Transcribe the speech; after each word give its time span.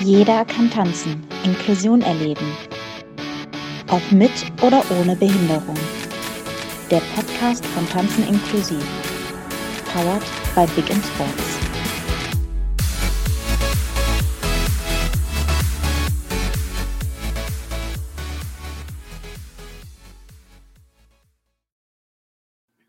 Jeder 0.00 0.44
kann 0.44 0.70
tanzen, 0.70 1.26
Inklusion 1.44 2.02
erleben. 2.02 2.46
Ob 3.88 4.12
mit 4.12 4.30
oder 4.62 4.84
ohne 4.92 5.16
Behinderung. 5.16 5.74
Der 6.88 7.00
Podcast 7.16 7.66
von 7.66 7.84
Tanzen 7.88 8.22
inklusiv. 8.28 8.84
Powered 9.92 10.22
by 10.54 10.66
Big 10.76 10.88
in 10.88 11.02
Sports. 11.02 11.58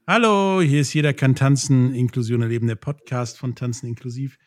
Hallo, 0.06 0.62
hier 0.62 0.82
ist 0.82 0.94
Jeder 0.94 1.14
kann 1.14 1.34
tanzen, 1.34 1.96
Inklusion 1.96 2.44
erleben, 2.44 2.68
der 2.68 2.76
Podcast 2.76 3.40
von 3.40 3.56
Tanzen 3.56 3.88
inklusiv. 3.88 4.38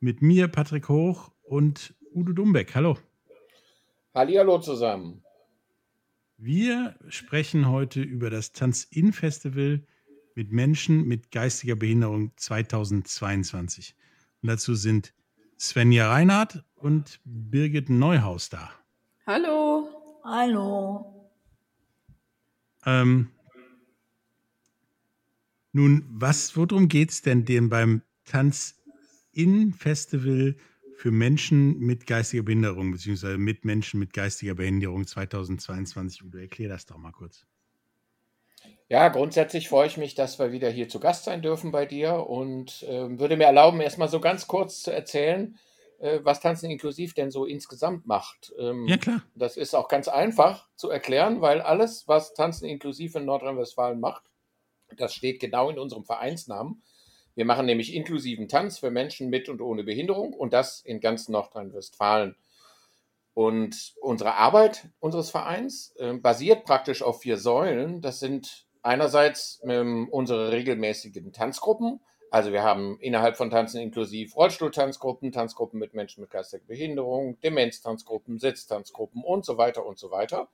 Mit 0.00 0.20
mir, 0.20 0.48
Patrick 0.48 0.90
Hoch 0.90 1.32
und 1.42 1.94
Udo 2.14 2.32
Dumbeck. 2.32 2.74
Hallo. 2.74 2.98
Hallihallo 4.14 4.60
zusammen. 4.60 5.22
Wir 6.36 6.96
sprechen 7.08 7.68
heute 7.68 8.02
über 8.02 8.28
das 8.28 8.52
Tanz-In-Festival 8.52 9.86
mit 10.34 10.52
Menschen 10.52 11.06
mit 11.06 11.30
geistiger 11.30 11.76
Behinderung 11.76 12.32
2022. 12.36 13.94
Und 14.42 14.48
dazu 14.48 14.74
sind 14.74 15.14
Svenja 15.58 16.10
Reinhardt 16.10 16.62
und 16.74 17.20
Birgit 17.24 17.88
Neuhaus 17.88 18.50
da. 18.50 18.70
Hallo. 19.26 19.88
Hallo. 20.24 21.30
Ähm, 22.84 23.30
nun, 25.72 26.04
was, 26.08 26.56
worum 26.56 26.88
geht 26.88 27.10
es 27.10 27.22
denn 27.22 27.44
dem 27.44 27.68
beim 27.68 28.02
Tanz-In-Festival 28.24 30.56
für 31.02 31.10
Menschen 31.10 31.80
mit 31.80 32.06
geistiger 32.06 32.44
Behinderung, 32.44 32.92
beziehungsweise 32.92 33.36
mit 33.36 33.64
Menschen 33.64 33.98
mit 33.98 34.12
geistiger 34.12 34.54
Behinderung 34.54 35.04
2022? 35.04 36.22
Udo, 36.22 36.38
erklär 36.38 36.68
das 36.68 36.86
doch 36.86 36.96
mal 36.96 37.10
kurz. 37.10 37.44
Ja, 38.88 39.08
grundsätzlich 39.08 39.68
freue 39.68 39.88
ich 39.88 39.96
mich, 39.96 40.14
dass 40.14 40.38
wir 40.38 40.52
wieder 40.52 40.70
hier 40.70 40.88
zu 40.88 41.00
Gast 41.00 41.24
sein 41.24 41.42
dürfen 41.42 41.72
bei 41.72 41.86
dir 41.86 42.28
und 42.28 42.84
äh, 42.84 43.18
würde 43.18 43.36
mir 43.36 43.46
erlauben, 43.46 43.80
erstmal 43.80 44.06
so 44.06 44.20
ganz 44.20 44.46
kurz 44.46 44.84
zu 44.84 44.92
erzählen, 44.92 45.58
äh, 45.98 46.20
was 46.22 46.38
Tanzen 46.38 46.70
inklusiv 46.70 47.14
denn 47.14 47.32
so 47.32 47.46
insgesamt 47.46 48.06
macht. 48.06 48.52
Ähm, 48.56 48.86
ja, 48.86 48.96
klar. 48.96 49.24
Das 49.34 49.56
ist 49.56 49.74
auch 49.74 49.88
ganz 49.88 50.06
einfach 50.06 50.68
zu 50.76 50.88
erklären, 50.88 51.40
weil 51.40 51.60
alles, 51.62 52.06
was 52.06 52.32
Tanzen 52.32 52.66
inklusiv 52.66 53.16
in 53.16 53.24
Nordrhein-Westfalen 53.24 53.98
macht, 53.98 54.22
das 54.96 55.16
steht 55.16 55.40
genau 55.40 55.68
in 55.68 55.80
unserem 55.80 56.04
Vereinsnamen. 56.04 56.80
Wir 57.34 57.44
machen 57.44 57.66
nämlich 57.66 57.94
inklusiven 57.94 58.48
Tanz 58.48 58.78
für 58.78 58.90
Menschen 58.90 59.30
mit 59.30 59.48
und 59.48 59.60
ohne 59.60 59.84
Behinderung 59.84 60.34
und 60.34 60.52
das 60.52 60.80
in 60.80 61.00
ganz 61.00 61.28
Nordrhein-Westfalen. 61.28 62.36
Und 63.34 63.94
unsere 64.02 64.34
Arbeit 64.34 64.88
unseres 65.00 65.30
Vereins 65.30 65.94
äh, 65.98 66.12
basiert 66.12 66.64
praktisch 66.64 67.02
auf 67.02 67.22
vier 67.22 67.38
Säulen. 67.38 68.02
Das 68.02 68.20
sind 68.20 68.66
einerseits 68.82 69.62
ähm, 69.64 70.08
unsere 70.10 70.52
regelmäßigen 70.52 71.32
Tanzgruppen. 71.32 72.00
Also 72.30 72.52
wir 72.52 72.62
haben 72.62 72.98
innerhalb 73.00 73.36
von 73.36 73.50
Tanzen 73.50 73.80
inklusiv 73.80 74.36
Rollstuhltanzgruppen, 74.36 75.32
Tanzgruppen 75.32 75.78
mit 75.78 75.94
Menschen 75.94 76.20
mit 76.20 76.30
geistiger 76.30 76.64
Behinderung, 76.66 77.40
Demenztanzgruppen, 77.40 78.38
Sitztanzgruppen 78.38 79.22
und 79.22 79.46
so 79.46 79.56
weiter 79.56 79.86
und 79.86 79.98
so 79.98 80.10
weiter. 80.10 80.48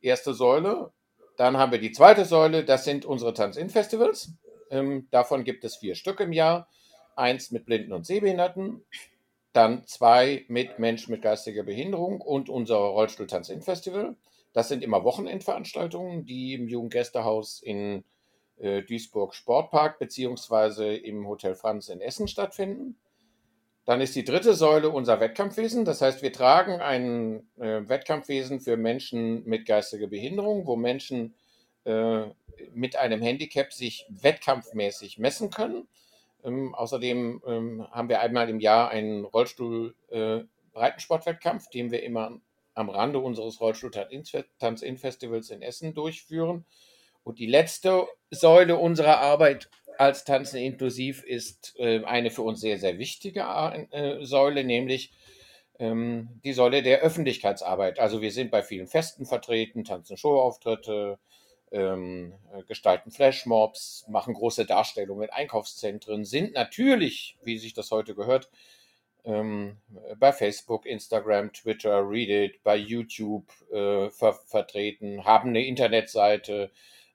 Erste 0.00 0.34
Säule 0.34 0.92
dann 1.36 1.58
haben 1.58 1.72
wir 1.72 1.78
die 1.78 1.92
zweite 1.92 2.24
Säule, 2.24 2.64
das 2.64 2.84
sind 2.84 3.04
unsere 3.04 3.34
Tanz-In-Festivals. 3.34 4.32
Ähm, 4.70 5.08
davon 5.10 5.44
gibt 5.44 5.64
es 5.64 5.76
vier 5.76 5.94
Stück 5.94 6.20
im 6.20 6.32
Jahr. 6.32 6.68
Eins 7.14 7.50
mit 7.50 7.64
Blinden 7.64 7.92
und 7.92 8.04
Sehbehinderten, 8.04 8.82
dann 9.54 9.86
zwei 9.86 10.44
mit 10.48 10.78
Menschen 10.78 11.12
mit 11.12 11.22
geistiger 11.22 11.62
Behinderung 11.62 12.20
und 12.20 12.50
unser 12.50 12.76
Rollstuhl-Tanz-In-Festival. 12.76 14.16
Das 14.52 14.68
sind 14.68 14.84
immer 14.84 15.02
Wochenendveranstaltungen, 15.02 16.26
die 16.26 16.54
im 16.54 16.68
Jugendgästehaus 16.68 17.62
in 17.62 18.04
äh, 18.58 18.82
Duisburg 18.82 19.34
Sportpark 19.34 19.98
beziehungsweise 19.98 20.94
im 20.94 21.26
Hotel 21.26 21.54
Franz 21.54 21.88
in 21.88 22.00
Essen 22.00 22.28
stattfinden. 22.28 22.96
Dann 23.86 24.00
ist 24.00 24.16
die 24.16 24.24
dritte 24.24 24.54
Säule 24.54 24.90
unser 24.90 25.20
Wettkampfwesen. 25.20 25.84
Das 25.84 26.02
heißt, 26.02 26.22
wir 26.22 26.32
tragen 26.32 26.80
ein 26.80 27.46
äh, 27.56 27.88
Wettkampfwesen 27.88 28.60
für 28.60 28.76
Menschen 28.76 29.44
mit 29.44 29.64
geistiger 29.64 30.08
Behinderung, 30.08 30.66
wo 30.66 30.74
Menschen 30.74 31.34
äh, 31.84 32.24
mit 32.72 32.96
einem 32.96 33.22
Handicap 33.22 33.72
sich 33.72 34.06
wettkampfmäßig 34.08 35.18
messen 35.18 35.50
können. 35.50 35.86
Ähm, 36.44 36.74
außerdem 36.74 37.42
ähm, 37.46 37.86
haben 37.90 38.08
wir 38.08 38.20
einmal 38.20 38.48
im 38.48 38.60
Jahr 38.60 38.90
einen 38.90 39.24
Rollstuhl-Breitensportwettkampf, 39.24 41.66
äh, 41.66 41.70
den 41.72 41.90
wir 41.90 42.02
immer 42.02 42.38
am 42.74 42.90
Rande 42.90 43.18
unseres 43.18 43.60
Rollstuhl-Tanz-In-Festivals 43.60 45.50
in 45.50 45.62
Essen 45.62 45.94
durchführen. 45.94 46.64
Und 47.24 47.38
die 47.38 47.46
letzte 47.46 48.06
Säule 48.30 48.76
unserer 48.76 49.18
Arbeit 49.18 49.70
als 49.98 50.24
Tanzen 50.24 50.58
inklusiv 50.58 51.24
ist 51.24 51.74
äh, 51.78 52.04
eine 52.04 52.30
für 52.30 52.42
uns 52.42 52.60
sehr, 52.60 52.78
sehr 52.78 52.98
wichtige 52.98 53.46
äh, 53.90 54.24
Säule, 54.24 54.62
nämlich 54.62 55.12
ähm, 55.78 56.40
die 56.44 56.52
Säule 56.52 56.82
der 56.82 57.00
Öffentlichkeitsarbeit. 57.00 57.98
Also 57.98 58.20
wir 58.20 58.30
sind 58.30 58.50
bei 58.50 58.62
vielen 58.62 58.86
Festen 58.86 59.26
vertreten, 59.26 59.84
tanzen 59.84 60.16
Showauftritte, 60.16 61.18
ähm, 61.72 62.34
gestalten 62.68 63.10
Flashmobs, 63.10 64.06
machen 64.08 64.34
große 64.34 64.66
Darstellungen 64.66 65.24
in 65.24 65.30
Einkaufszentren, 65.30 66.24
sind 66.24 66.54
natürlich, 66.54 67.36
wie 67.42 67.58
sich 67.58 67.74
das 67.74 67.90
heute 67.90 68.14
gehört, 68.14 68.50
ähm, 69.26 69.78
bei 70.18 70.32
Facebook, 70.32 70.86
Instagram, 70.86 71.52
Twitter, 71.52 72.08
Reddit, 72.08 72.62
bei 72.62 72.76
YouTube 72.76 73.52
äh, 73.72 74.08
ver 74.10 74.34
vertreten, 74.34 75.24
haben 75.24 75.50
eine 75.50 75.66
Internetseite, 75.66 76.70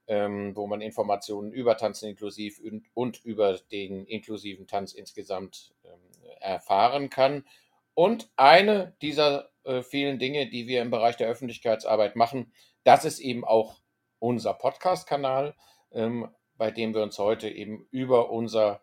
ähm, 0.07 0.55
wo 0.55 0.67
man 0.67 0.81
Informationen 0.81 1.53
über 1.53 1.77
Tanzen 1.77 2.09
inklusiv 2.09 2.59
und, 2.59 2.85
und 2.93 3.23
über 3.23 3.57
den 3.71 4.05
inklusiven 4.05 4.67
Tanz 4.67 4.93
insgesamt 4.93 5.73
ähm, 5.85 5.99
erfahren 6.41 7.09
kann. 7.09 7.45
Und 7.93 8.29
eine 8.35 8.93
dieser 9.01 9.49
äh, 9.63 9.81
vielen 9.81 10.19
Dinge, 10.19 10.49
die 10.49 10.67
wir 10.67 10.81
im 10.81 10.91
Bereich 10.91 11.15
der 11.15 11.29
Öffentlichkeitsarbeit 11.29 12.17
machen, 12.17 12.51
das 12.83 13.05
ist 13.05 13.19
eben 13.19 13.45
auch 13.45 13.80
unser 14.21 14.53
Podcast-Kanal, 14.53 15.55
ähm, 15.91 16.29
bei 16.57 16.71
dem 16.71 16.93
wir 16.93 17.03
uns 17.03 17.17
heute 17.19 17.49
eben 17.49 17.87
über 17.91 18.29
unser 18.29 18.81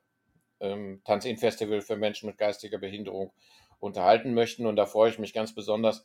ähm, 0.60 1.00
Tanzin-Festival 1.04 1.81
für 1.81 1.97
Menschen 1.97 2.28
mit 2.28 2.37
geistiger 2.37 2.78
Behinderung 2.78 3.32
unterhalten 3.81 4.34
möchten. 4.34 4.66
Und 4.66 4.76
da 4.76 4.84
freue 4.87 5.10
ich 5.10 5.19
mich 5.19 5.32
ganz 5.32 5.54
besonders, 5.54 6.04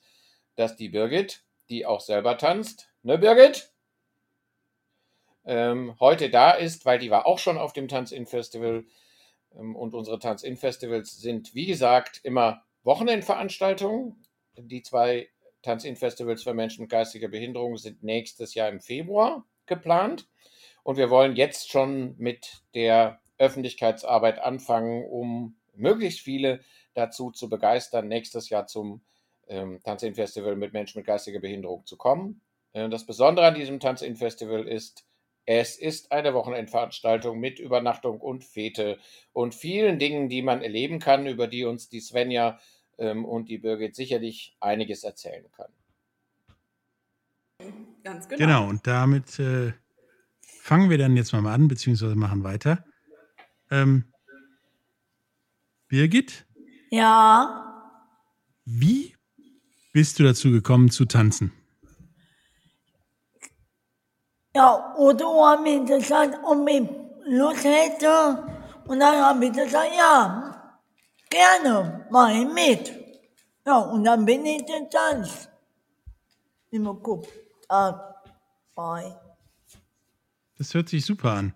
dass 0.55 0.75
die 0.75 0.89
Birgit, 0.89 1.43
die 1.69 1.85
auch 1.85 1.99
selber 1.99 2.37
tanzt, 2.37 2.89
ne 3.01 3.17
Birgit? 3.17 3.73
ähm, 5.45 5.95
heute 5.99 6.29
da 6.29 6.51
ist, 6.51 6.85
weil 6.85 6.99
die 6.99 7.11
war 7.11 7.25
auch 7.25 7.39
schon 7.39 7.57
auf 7.57 7.73
dem 7.73 7.87
Tanz-In-Festival. 7.87 8.85
Ähm, 9.55 9.75
und 9.75 9.93
unsere 9.93 10.19
Tanz-In-Festivals 10.19 11.19
sind, 11.19 11.53
wie 11.53 11.65
gesagt, 11.65 12.21
immer 12.23 12.63
Wochenendveranstaltungen. 12.83 14.25
Die 14.57 14.83
zwei 14.83 15.29
Tanz-In-Festivals 15.63 16.43
für 16.43 16.53
Menschen 16.53 16.81
mit 16.81 16.91
geistiger 16.91 17.27
Behinderung 17.27 17.77
sind 17.77 18.03
nächstes 18.03 18.53
Jahr 18.53 18.69
im 18.69 18.79
Februar 18.79 19.45
geplant. 19.65 20.27
Und 20.83 20.97
wir 20.97 21.09
wollen 21.09 21.35
jetzt 21.35 21.71
schon 21.71 22.15
mit 22.17 22.61
der 22.75 23.19
Öffentlichkeitsarbeit 23.37 24.39
anfangen, 24.39 25.05
um 25.05 25.55
möglichst 25.75 26.19
viele 26.19 26.59
dazu 26.93 27.31
zu 27.31 27.49
begeistern, 27.49 28.07
nächstes 28.07 28.49
Jahr 28.49 28.67
zum 28.67 29.01
ähm, 29.47 29.79
Tanz-In-Festival 29.83 30.55
mit 30.55 30.73
Menschen 30.73 30.99
mit 30.99 31.07
geistiger 31.07 31.39
Behinderung 31.39 31.85
zu 31.85 31.97
kommen. 31.97 32.41
Äh, 32.73 32.89
das 32.89 33.05
Besondere 33.05 33.47
an 33.47 33.55
diesem 33.55 33.79
Tanz-In-Festival 33.79 34.67
ist, 34.67 35.05
es 35.45 35.77
ist 35.77 36.11
eine 36.11 36.33
Wochenendveranstaltung 36.33 37.37
mit 37.39 37.59
Übernachtung 37.59 38.21
und 38.21 38.45
Fete 38.45 38.97
und 39.33 39.53
vielen 39.53 39.99
Dingen, 39.99 40.29
die 40.29 40.41
man 40.41 40.61
erleben 40.61 40.99
kann, 40.99 41.27
über 41.27 41.47
die 41.47 41.65
uns 41.65 41.89
die 41.89 41.99
Svenja 41.99 42.59
ähm, 42.97 43.25
und 43.25 43.49
die 43.49 43.57
Birgit 43.57 43.95
sicherlich 43.95 44.55
einiges 44.59 45.03
erzählen 45.03 45.45
kann. 45.51 45.71
Ganz 48.03 48.27
genau. 48.27 48.39
Genau, 48.39 48.69
und 48.69 48.85
damit 48.87 49.39
äh, 49.39 49.73
fangen 50.61 50.89
wir 50.89 50.97
dann 50.97 51.15
jetzt 51.15 51.33
mal 51.33 51.45
an, 51.47 51.67
beziehungsweise 51.67 52.15
machen 52.15 52.43
weiter. 52.43 52.85
Ähm, 53.71 54.05
Birgit? 55.87 56.45
Ja. 56.89 57.93
Wie 58.65 59.15
bist 59.93 60.19
du 60.19 60.23
dazu 60.23 60.51
gekommen 60.51 60.89
zu 60.89 61.05
tanzen? 61.05 61.51
Ja, 64.55 64.95
Udo 64.97 65.45
hat 65.47 65.63
mir 65.63 65.83
gesagt, 65.83 66.37
ob 66.43 66.67
ich 66.67 66.87
Lust 67.25 67.63
hätte. 67.63 68.45
Und 68.85 68.99
dann 68.99 69.15
habe 69.15 69.45
ich 69.45 69.53
gesagt, 69.53 69.91
ja, 69.97 70.52
gerne, 71.33 72.07
mach 72.09 72.29
ich 72.29 72.47
mit. 72.47 72.93
Ja, 73.65 73.79
und 73.79 74.03
dann 74.03 74.25
bin 74.25 74.45
ich 74.45 74.65
getanzt. 74.65 75.49
Immer 76.69 76.93
guckt, 76.95 77.29
Tag, 77.67 78.23
zwei. 78.73 79.15
Das 80.57 80.73
hört 80.73 80.89
sich 80.89 81.05
super 81.05 81.31
an. 81.31 81.53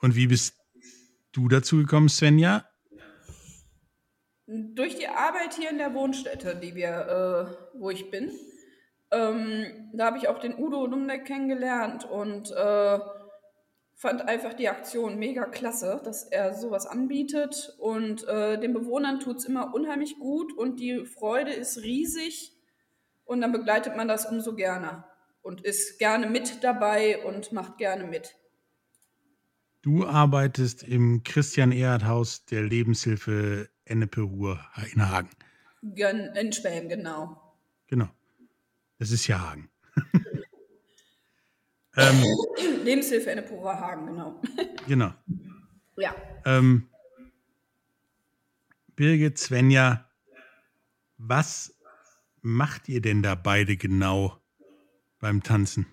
Und 0.00 0.16
wie 0.16 0.26
bist 0.26 0.54
du 1.32 1.48
dazu 1.48 1.76
gekommen, 1.76 2.08
Svenja? 2.08 2.64
Durch 4.46 4.96
die 4.98 5.08
Arbeit 5.08 5.54
hier 5.54 5.70
in 5.70 5.78
der 5.78 5.94
Wohnstätte, 5.94 6.56
die 6.56 6.74
wir, 6.74 6.90
äh, 7.74 7.78
wo 7.80 7.90
ich 7.90 8.10
bin, 8.10 8.30
ähm, 9.10 9.90
da 9.92 10.06
habe 10.06 10.18
ich 10.18 10.28
auch 10.28 10.38
den 10.38 10.58
Udo 10.58 10.86
Lumbeck 10.86 11.24
kennengelernt 11.24 12.04
und 12.04 12.50
äh, 12.50 12.98
fand 14.04 14.28
einfach 14.28 14.52
die 14.52 14.68
Aktion 14.68 15.18
mega 15.18 15.46
klasse, 15.46 15.98
dass 16.04 16.24
er 16.24 16.52
sowas 16.52 16.84
anbietet 16.84 17.74
und 17.78 18.28
äh, 18.28 18.60
den 18.60 18.74
Bewohnern 18.74 19.18
tut 19.18 19.38
es 19.38 19.46
immer 19.46 19.74
unheimlich 19.74 20.18
gut 20.18 20.52
und 20.52 20.78
die 20.78 21.06
Freude 21.06 21.54
ist 21.54 21.78
riesig 21.78 22.52
und 23.24 23.40
dann 23.40 23.50
begleitet 23.50 23.96
man 23.96 24.06
das 24.06 24.26
umso 24.26 24.54
gerne 24.56 25.04
und 25.40 25.62
ist 25.62 25.98
gerne 25.98 26.28
mit 26.28 26.62
dabei 26.62 27.24
und 27.24 27.52
macht 27.52 27.78
gerne 27.78 28.04
mit. 28.04 28.36
Du 29.80 30.06
arbeitest 30.06 30.82
im 30.82 31.22
Christian-Erhard-Haus 31.22 32.44
der 32.44 32.62
Lebenshilfe 32.62 33.70
Ennepe-Ruhr 33.86 34.60
in 34.92 35.10
Hagen. 35.10 35.30
In 35.80 36.52
Schwelm, 36.52 36.90
genau. 36.90 37.56
Genau. 37.86 38.10
Das 38.98 39.10
ist 39.10 39.26
ja 39.28 39.40
Hagen. 39.40 39.70
ähm, 41.96 42.22
Lebenshilfe 42.84 43.30
Ennepe-Ruhr 43.30 43.78
Hagen, 43.78 44.06
genau. 44.06 44.40
genau. 44.88 45.12
Ja. 45.96 46.14
Ähm, 46.44 46.88
Birgit, 48.96 49.38
Svenja, 49.38 50.08
was 51.18 51.74
macht 52.42 52.88
ihr 52.88 53.00
denn 53.00 53.22
da 53.22 53.34
beide 53.34 53.76
genau 53.76 54.40
beim 55.20 55.42
Tanzen? 55.42 55.86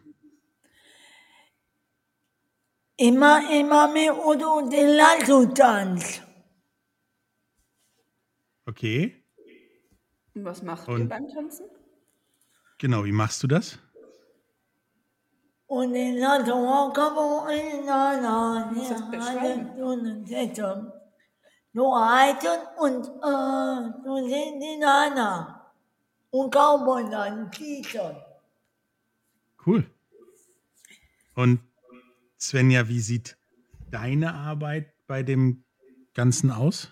Immer, 2.98 3.42
immer 3.60 3.92
mehr 3.92 4.16
oder 4.26 4.70
den 4.70 4.90
Lasso-Tanz. 4.90 6.22
Okay. 8.66 9.24
Und 10.36 10.46
was 10.46 10.62
macht 10.62 10.88
Und- 10.88 11.00
ihr 11.02 11.10
beim 11.10 11.28
Tanzen? 11.28 11.66
Genau, 12.78 13.06
wie 13.06 13.12
machst 13.12 13.42
du 13.44 13.48
das? 13.48 13.80
Und 15.72 15.94
den 15.94 16.18
Lasso 16.18 16.92
kann 16.92 17.16
man 17.16 17.50
in 17.50 17.88
einer? 17.88 18.70
Stunde 19.74 20.22
setzen. 20.26 20.92
Nur 21.72 22.10
halten 22.10 22.60
und 22.78 23.08
äh, 23.08 24.04
so 24.04 24.18
sind 24.18 24.60
die 24.60 24.76
Nana. 24.82 25.72
Und 26.30 26.54
kann 26.54 26.86
man 26.86 27.10
dann 27.10 27.54
schießen. 27.54 28.18
Cool. 29.66 29.90
Und 31.36 31.62
Svenja, 32.38 32.90
wie 32.90 33.00
sieht 33.00 33.38
deine 33.90 34.34
Arbeit 34.34 34.92
bei 35.08 35.24
dem 35.24 35.64
Ganzen 36.14 36.52
aus? 36.52 36.90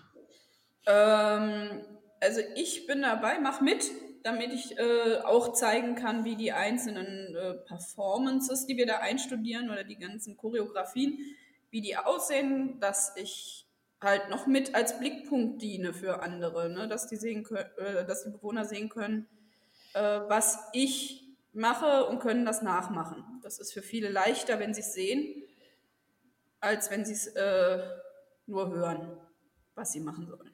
Ähm, 0.86 1.84
also 2.18 2.40
ich 2.56 2.86
bin 2.86 3.02
dabei, 3.02 3.40
mach 3.40 3.60
mit, 3.60 3.90
damit 4.22 4.52
ich 4.52 4.78
äh, 4.78 5.18
auch 5.24 5.52
zeigen 5.52 5.94
kann, 5.94 6.24
wie 6.24 6.36
die 6.36 6.52
einzelnen 6.52 7.34
äh, 7.34 7.54
Performances, 7.54 8.66
die 8.66 8.76
wir 8.76 8.86
da 8.86 8.98
einstudieren 8.98 9.70
oder 9.70 9.84
die 9.84 9.96
ganzen 9.96 10.36
Choreografien, 10.36 11.18
wie 11.70 11.80
die 11.80 11.96
aussehen, 11.96 12.80
dass 12.80 13.16
ich 13.16 13.66
halt 14.00 14.30
noch 14.30 14.46
mit 14.46 14.74
als 14.74 14.98
Blickpunkt 14.98 15.62
diene 15.62 15.92
für 15.92 16.22
andere, 16.22 16.70
ne? 16.70 16.88
dass 16.88 17.06
die 17.06 17.16
sehen 17.16 17.44
können, 17.44 17.70
äh, 17.78 18.04
dass 18.04 18.24
die 18.24 18.30
Bewohner 18.30 18.64
sehen 18.64 18.88
können, 18.88 19.26
äh, 19.94 20.00
was 20.00 20.58
ich 20.72 21.24
mache 21.52 22.06
und 22.06 22.20
können 22.20 22.44
das 22.44 22.62
nachmachen. 22.62 23.24
Das 23.42 23.58
ist 23.58 23.72
für 23.72 23.82
viele 23.82 24.08
leichter, 24.08 24.58
wenn 24.58 24.74
sie 24.74 24.80
es 24.80 24.94
sehen, 24.94 25.42
als 26.60 26.90
wenn 26.90 27.04
sie 27.04 27.14
es 27.14 27.26
äh, 27.28 27.78
nur 28.46 28.70
hören, 28.70 29.16
was 29.74 29.92
sie 29.92 30.00
machen 30.00 30.26
sollen. 30.26 30.50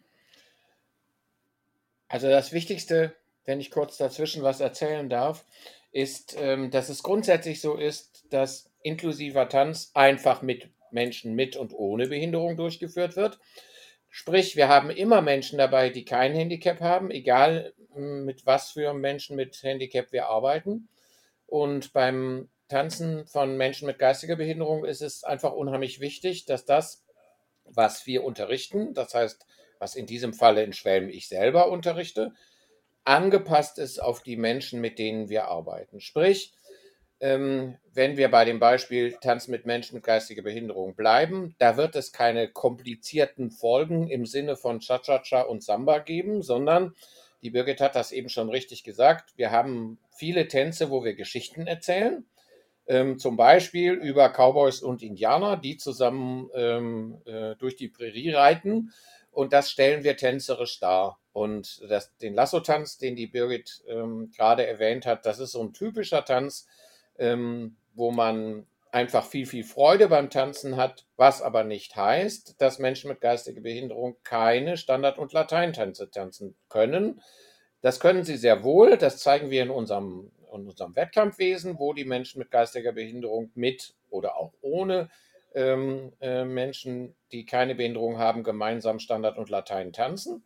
Also 2.09 2.29
das 2.29 2.53
Wichtigste, 2.53 3.15
wenn 3.47 3.61
ich 3.61 3.71
kurz 3.71 3.97
dazwischen 3.97 4.43
was 4.43 4.61
erzählen 4.61 5.09
darf, 5.09 5.45
ist, 5.93 6.37
ähm, 6.39 6.71
dass 6.71 6.89
es 6.91 7.03
grundsätzlich 7.03 7.61
so 7.61 7.77
ist, 7.77 8.27
dass 8.31 8.71
inklusiver 8.83 9.49
Tanz 9.49 9.91
einfach 9.95 10.43
mit 10.43 10.69
Menschen 10.91 11.35
mit 11.35 11.57
und 11.57 11.73
ohne 11.73 12.09
Behinderung 12.09 12.57
durchgeführt 12.57 13.17
wird. 13.17 13.39
Sprich, 14.11 14.57
wir 14.57 14.69
haben 14.69 14.91
immer 14.91 15.21
Menschen 15.23 15.59
dabei, 15.59 15.91
die 15.91 16.05
kein 16.05 16.35
Handicap 16.35 16.81
haben, 16.81 17.11
egal 17.11 17.73
m, 17.95 18.25
mit 18.25 18.47
was 18.47 18.71
für 18.71 18.93
Menschen 18.95 19.37
mit 19.37 19.63
Handicap 19.63 20.13
wir 20.13 20.27
arbeiten. 20.27 20.89
Und 21.47 21.93
beim 21.93 22.49
Tanzen 22.69 23.27
von 23.27 23.57
Menschen 23.57 23.87
mit 23.87 23.99
geistiger 23.99 24.37
Behinderung 24.37 24.85
ist 24.85 25.03
es 25.03 25.23
einfach 25.23 25.53
unheimlich 25.53 26.01
wichtig, 26.01 26.45
dass 26.47 26.65
das, 26.65 27.05
was 27.65 28.07
wir 28.07 28.25
unterrichten, 28.25 28.95
das 28.95 29.15
heißt, 29.15 29.47
was 29.79 29.95
in 29.95 30.07
diesem 30.07 30.33
Falle 30.33 30.63
in 30.63 30.73
Schwelm 30.73 31.09
ich 31.09 31.29
selber 31.29 31.71
unterrichte, 31.71 32.33
angepasst 33.07 33.79
ist 33.79 34.03
auf 34.03 34.23
die 34.23 34.37
Menschen, 34.37 34.81
mit 34.81 34.99
denen 34.99 35.29
wir 35.29 35.47
arbeiten. 35.47 36.01
Sprich, 36.01 36.53
ähm, 37.21 37.77
wenn 37.95 38.17
wir 38.17 38.31
bei 38.31 38.45
dem 38.45 38.59
Beispiel 38.59 39.17
Tanz 39.21 39.49
mit 39.49 39.65
Menschen 39.65 39.95
mit 39.95 40.05
geistiger 40.05 40.43
Behinderung 40.43 40.95
bleiben, 40.95 41.55
da 41.59 41.77
wird 41.77 41.97
es 41.97 42.13
keine 42.13 42.49
komplizierten 42.49 43.51
Folgen 43.51 44.09
im 44.09 44.27
Sinne 44.27 44.57
von 44.57 44.81
Cha-Cha-Cha 44.81 45.43
und 45.43 45.63
Samba 45.63 46.01
geben, 46.01 46.43
sondern 46.43 46.95
die 47.43 47.51
Birgit 47.51 47.81
hat 47.81 47.97
das 47.97 48.13
eben 48.13 48.29
schon 48.29 48.51
richtig 48.51 48.85
gesagt. 48.85 49.33
Wir 49.37 49.51
haben 49.51 49.99
viele 50.11 50.49
Tänze, 50.49 50.91
wo 50.91 51.05
wir 51.05 51.15
Geschichten 51.15 51.67
erzählen. 51.67 52.27
Ähm, 52.89 53.19
zum 53.19 53.37
Beispiel 53.37 53.95
über 53.95 54.29
Cowboys 54.29 54.83
und 54.83 55.03
Indianer, 55.03 55.57
die 55.57 55.77
zusammen 55.77 56.51
ähm, 56.55 57.19
äh, 57.25 57.57
durch 57.57 57.77
die 57.77 57.89
Prärie 57.89 58.33
reiten. 58.33 58.93
Und 59.31 59.53
das 59.53 59.71
stellen 59.71 60.05
wir 60.05 60.17
tänzerisch 60.17 60.81
dar. 60.81 61.19
Und 61.37 61.83
das, 61.91 62.17
den 62.17 62.33
Lasso-Tanz, 62.33 62.97
den 62.97 63.15
die 63.15 63.27
Birgit 63.27 63.83
ähm, 63.89 64.31
gerade 64.35 64.67
erwähnt 64.67 65.05
hat, 65.05 65.27
das 65.27 65.39
ist 65.39 65.53
so 65.53 65.63
ein 65.63 65.75
typischer 65.75 66.25
Tanz, 66.25 66.67
ähm, 67.19 67.77
wo 67.93 68.11
man 68.11 68.67
einfach 68.91 69.27
viel, 69.27 69.45
viel 69.45 69.63
Freude 69.63 70.09
beim 70.09 70.31
Tanzen 70.31 70.79
hat, 70.79 71.05
was 71.19 71.43
aber 71.43 71.63
nicht 71.63 71.95
heißt, 71.95 72.55
dass 72.59 72.79
Menschen 72.79 73.11
mit 73.11 73.21
geistiger 73.21 73.61
Behinderung 73.61 74.17
keine 74.25 74.79
Standard- 74.79 75.19
und 75.19 75.35
Lateintänze 75.35 76.11
tanzen 76.11 76.57
können. 76.71 77.21
Das 77.83 78.01
können 78.01 78.25
sie 78.25 78.39
sehr 78.39 78.65
wohl, 78.65 78.97
das 78.97 79.19
zeigen 79.19 79.51
wir 79.51 79.63
in 79.63 79.69
unserem, 79.69 80.33
in 80.55 80.67
unserem 80.67 80.97
Wettkampfwesen, 80.97 81.79
wo 81.79 81.93
die 81.93 82.07
Menschen 82.07 82.39
mit 82.39 82.51
geistiger 82.51 82.93
Behinderung 82.93 83.51
mit 83.55 83.95
oder 84.09 84.39
auch 84.39 84.55
ohne 84.63 85.11
ähm, 85.55 86.15
äh, 86.19 86.47
Menschen, 86.47 87.15
die 87.31 87.45
keine 87.45 87.75
Behinderung 87.75 88.17
haben, 88.17 88.43
gemeinsam 88.43 89.01
Standard 89.01 89.37
und 89.37 89.51
Latein 89.51 89.93
tanzen. 89.93 90.43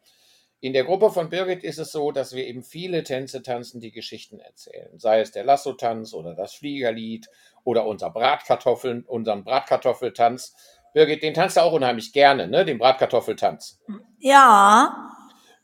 In 0.61 0.73
der 0.73 0.85
Gruppe 0.85 1.11
von 1.11 1.31
Birgit 1.31 1.65
ist 1.65 1.79
es 1.79 1.91
so, 1.91 2.13
dass 2.13 2.35
wir 2.35 2.47
eben 2.47 2.63
viele 2.63 3.03
Tänze 3.03 3.43
tanzen, 3.43 3.81
die 3.81 3.93
Geschichten 3.93 4.41
erzählen. 4.41 4.99
Sei 4.99 5.21
es 5.21 5.33
der 5.33 5.45
Lasso-Tanz 5.45 6.13
oder 6.13 6.35
das 6.35 6.55
Fliegerlied 6.55 7.29
oder 7.65 7.87
unser 7.87 8.11
Bratkartoffeln, 8.11 9.05
unseren 9.05 9.45
Bratkartoffeltanz. 9.45 10.55
Birgit, 10.93 11.23
den 11.23 11.35
tanzt 11.35 11.57
du 11.57 11.63
auch 11.63 11.73
unheimlich 11.73 12.13
gerne, 12.13 12.49
ne? 12.49 12.65
Den 12.65 12.79
Bratkartoffeltanz. 12.79 13.81
Ja, 14.19 15.11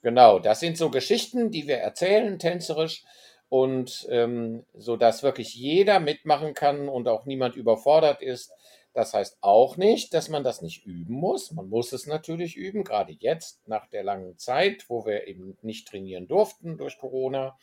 Genau, 0.06 0.38
das 0.38 0.60
sind 0.60 0.78
so 0.78 0.88
Geschichten, 0.88 1.50
die 1.50 1.66
wir 1.66 1.78
erzählen, 1.78 2.38
tänzerisch, 2.38 3.02
und 3.48 4.06
ähm, 4.08 4.64
so 4.72 4.96
dass 4.96 5.24
wirklich 5.24 5.54
jeder 5.54 5.98
mitmachen 5.98 6.54
kann 6.54 6.88
und 6.88 7.08
auch 7.08 7.26
niemand 7.26 7.56
überfordert 7.56 8.22
ist. 8.22 8.52
Das 8.96 9.12
heißt 9.12 9.36
auch 9.42 9.76
nicht, 9.76 10.14
dass 10.14 10.30
man 10.30 10.42
das 10.42 10.62
nicht 10.62 10.86
üben 10.86 11.12
muss. 11.12 11.52
Man 11.52 11.68
muss 11.68 11.92
es 11.92 12.06
natürlich 12.06 12.56
üben, 12.56 12.82
gerade 12.82 13.12
jetzt 13.12 13.60
nach 13.68 13.86
der 13.88 14.02
langen 14.02 14.38
Zeit, 14.38 14.86
wo 14.88 15.04
wir 15.04 15.26
eben 15.26 15.58
nicht 15.60 15.86
trainieren 15.86 16.26
durften 16.28 16.78
durch 16.78 16.96
Corona, 16.96 17.58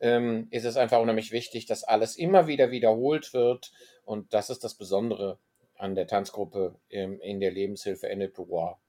ähm, 0.00 0.48
ist 0.50 0.64
es 0.64 0.78
einfach 0.78 0.98
unheimlich 1.02 1.30
wichtig, 1.30 1.66
dass 1.66 1.84
alles 1.84 2.16
immer 2.16 2.46
wieder 2.46 2.70
wiederholt 2.70 3.34
wird. 3.34 3.70
Und 4.06 4.32
das 4.32 4.48
ist 4.48 4.64
das 4.64 4.72
Besondere 4.72 5.36
an 5.76 5.94
der 5.94 6.06
Tanzgruppe 6.06 6.74
ähm, 6.88 7.20
in 7.20 7.38
der 7.38 7.50
Lebenshilfe 7.50 8.08
Ennepe 8.08 8.46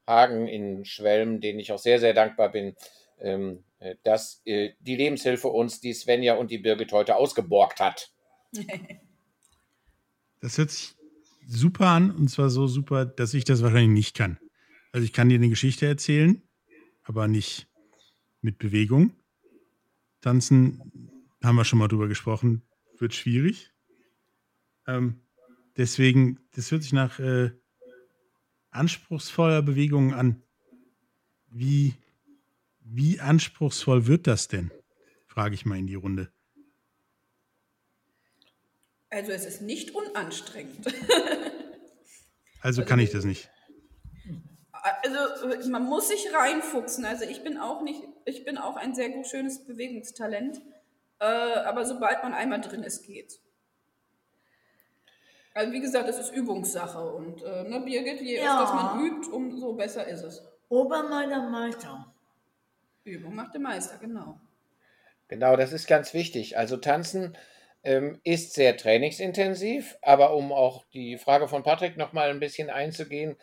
Hagen 0.08 0.48
in 0.48 0.86
Schwelm, 0.86 1.42
denen 1.42 1.60
ich 1.60 1.74
auch 1.74 1.80
sehr, 1.80 2.00
sehr 2.00 2.14
dankbar 2.14 2.50
bin, 2.50 2.78
ähm, 3.20 3.66
äh, 3.80 3.96
dass 4.04 4.42
äh, 4.46 4.70
die 4.80 4.96
Lebenshilfe 4.96 5.50
uns 5.50 5.82
die 5.82 5.94
Svenja 5.94 6.36
und 6.36 6.50
die 6.50 6.60
Birgit 6.60 6.94
heute 6.94 7.18
ausgeborgt 7.18 7.82
hat. 7.82 8.10
Das 10.42 10.58
hört 10.58 10.72
sich 10.72 10.94
super 11.48 11.88
an 11.88 12.12
und 12.12 12.30
zwar 12.30 12.50
so 12.50 12.68
super, 12.68 13.06
dass 13.06 13.34
ich 13.34 13.44
das 13.44 13.62
wahrscheinlich 13.62 13.94
nicht 13.94 14.16
kann. 14.16 14.38
Also 14.92 15.06
ich 15.06 15.14
kann 15.14 15.30
dir 15.30 15.36
eine 15.36 15.50
Geschichte 15.50 15.86
erzählen, 15.86 16.42
aber 17.04 17.28
nicht 17.28 17.68
mit 18.42 18.58
Bewegung. 18.58 19.14
Tanzen, 20.22 20.82
haben 21.44 21.56
wir 21.56 21.66
schon 21.66 21.80
mal 21.80 21.88
drüber 21.88 22.08
gesprochen, 22.08 22.62
wird 22.98 23.14
schwierig. 23.14 23.72
Ähm, 24.88 25.22
deswegen, 25.78 26.40
das 26.52 26.72
hört 26.72 26.84
sich 26.84 26.94
nach 26.94 27.20
äh, 27.20 27.52
anspruchsvoller 28.70 29.62
Bewegung 29.62 30.14
an. 30.14 30.44
Wie, 31.50 31.96
wie 32.80 33.20
anspruchsvoll 33.20 34.08
wird 34.08 34.28
das 34.28 34.48
denn? 34.48 34.72
Frage 35.28 35.56
ich 35.56 35.66
mal 35.66 35.78
in 35.78 35.88
die 35.88 35.96
Runde. 35.96 36.32
Also 39.14 39.32
es 39.32 39.46
ist 39.46 39.62
nicht 39.62 39.94
unanstrengend. 39.94 40.88
Also 42.62 42.84
kann 42.84 43.00
ich 43.00 43.12
das 43.12 43.26
nicht. 43.26 43.50
Also 45.02 45.70
man 45.70 45.84
muss 45.84 46.08
sich 46.08 46.34
reinfuchsen. 46.34 47.06
Also 47.06 47.26
ich 47.26 47.44
bin 47.44 47.58
auch 47.58 47.82
nicht, 47.82 48.02
ich 48.26 48.44
bin 48.44 48.58
auch 48.58 48.76
ein 48.76 48.96
sehr 48.96 49.10
gut 49.10 49.28
schönes 49.28 49.66
Bewegungstalent. 49.66 50.62
Äh, 51.20 51.26
aber 51.26 51.86
sobald 51.86 52.24
man 52.24 52.34
einmal 52.34 52.62
drin 52.62 52.84
ist, 52.84 53.06
geht's. 53.06 53.40
Also 55.54 55.72
wie 55.72 55.82
gesagt, 55.82 56.10
es 56.10 56.18
ist 56.18 56.34
Übungssache 56.34 57.00
und 57.14 57.44
äh, 57.44 57.64
ne, 57.70 57.82
Birgit, 57.82 58.22
je 58.22 58.38
Ja. 58.38 58.64
öfter 58.64 58.74
man 58.74 59.06
übt, 59.06 59.30
umso 59.30 59.74
besser 59.74 60.08
ist 60.08 60.24
es. 60.24 60.42
Obermeister 60.70 61.50
Meister. 61.50 62.14
Übung 63.04 63.36
macht 63.36 63.54
der 63.54 63.62
Meister, 63.62 63.98
genau. 63.98 64.40
Genau, 65.28 65.56
das 65.56 65.72
ist 65.72 65.88
ganz 65.88 66.14
wichtig. 66.14 66.58
Also 66.58 66.78
Tanzen 66.78 67.38
ähm, 67.84 68.20
ist 68.24 68.54
sehr 68.54 68.78
trainingsintensiv, 68.78 69.98
aber 70.02 70.36
um 70.36 70.52
auch 70.52 70.86
die 70.94 71.18
Frage 71.18 71.48
von 71.48 71.64
Patrick 71.64 71.98
noch 71.98 72.14
mal 72.14 72.30
ein 72.30 72.40
bisschen 72.40 72.70
einzugehen, 72.70 73.36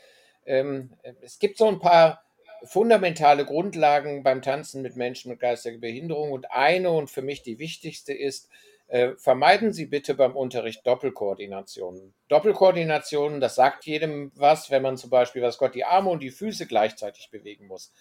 ähm, 0.46 0.90
es 1.22 1.38
gibt 1.38 1.58
so 1.58 1.68
ein 1.68 1.78
paar 1.78 2.22
fundamentale 2.64 3.44
Grundlagen 3.44 4.22
beim 4.22 4.42
Tanzen 4.42 4.82
mit 4.82 4.96
Menschen 4.96 5.30
mit 5.30 5.40
geistiger 5.40 5.78
Behinderung 5.78 6.32
und 6.32 6.50
eine 6.50 6.90
und 6.90 7.10
für 7.10 7.22
mich 7.22 7.42
die 7.42 7.58
wichtigste 7.58 8.12
ist, 8.12 8.48
äh, 8.88 9.12
vermeiden 9.16 9.72
Sie 9.72 9.86
bitte 9.86 10.14
beim 10.14 10.36
Unterricht 10.36 10.86
Doppelkoordinationen. 10.86 12.12
Doppelkoordinationen, 12.28 13.40
das 13.40 13.54
sagt 13.54 13.86
jedem 13.86 14.32
was, 14.34 14.70
wenn 14.70 14.82
man 14.82 14.96
zum 14.96 15.10
Beispiel, 15.10 15.42
was 15.42 15.58
Gott, 15.58 15.74
die 15.74 15.84
Arme 15.84 16.10
und 16.10 16.22
die 16.22 16.30
Füße 16.30 16.66
gleichzeitig 16.66 17.30
bewegen 17.30 17.66
muss. 17.66 17.92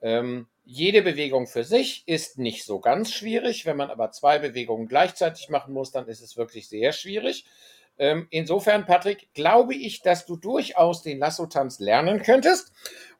Ähm, 0.00 0.46
jede 0.70 1.00
Bewegung 1.00 1.46
für 1.46 1.64
sich 1.64 2.02
ist 2.04 2.38
nicht 2.38 2.66
so 2.66 2.78
ganz 2.78 3.14
schwierig. 3.14 3.64
Wenn 3.64 3.78
man 3.78 3.88
aber 3.88 4.10
zwei 4.10 4.38
Bewegungen 4.38 4.86
gleichzeitig 4.86 5.48
machen 5.48 5.72
muss, 5.72 5.92
dann 5.92 6.06
ist 6.08 6.20
es 6.20 6.36
wirklich 6.36 6.68
sehr 6.68 6.92
schwierig. 6.92 7.46
Ähm, 7.98 8.26
insofern, 8.28 8.84
Patrick, 8.84 9.32
glaube 9.32 9.74
ich, 9.74 10.02
dass 10.02 10.26
du 10.26 10.36
durchaus 10.36 11.02
den 11.02 11.18
Lasso-Tanz 11.18 11.78
lernen 11.78 12.22
könntest. 12.22 12.70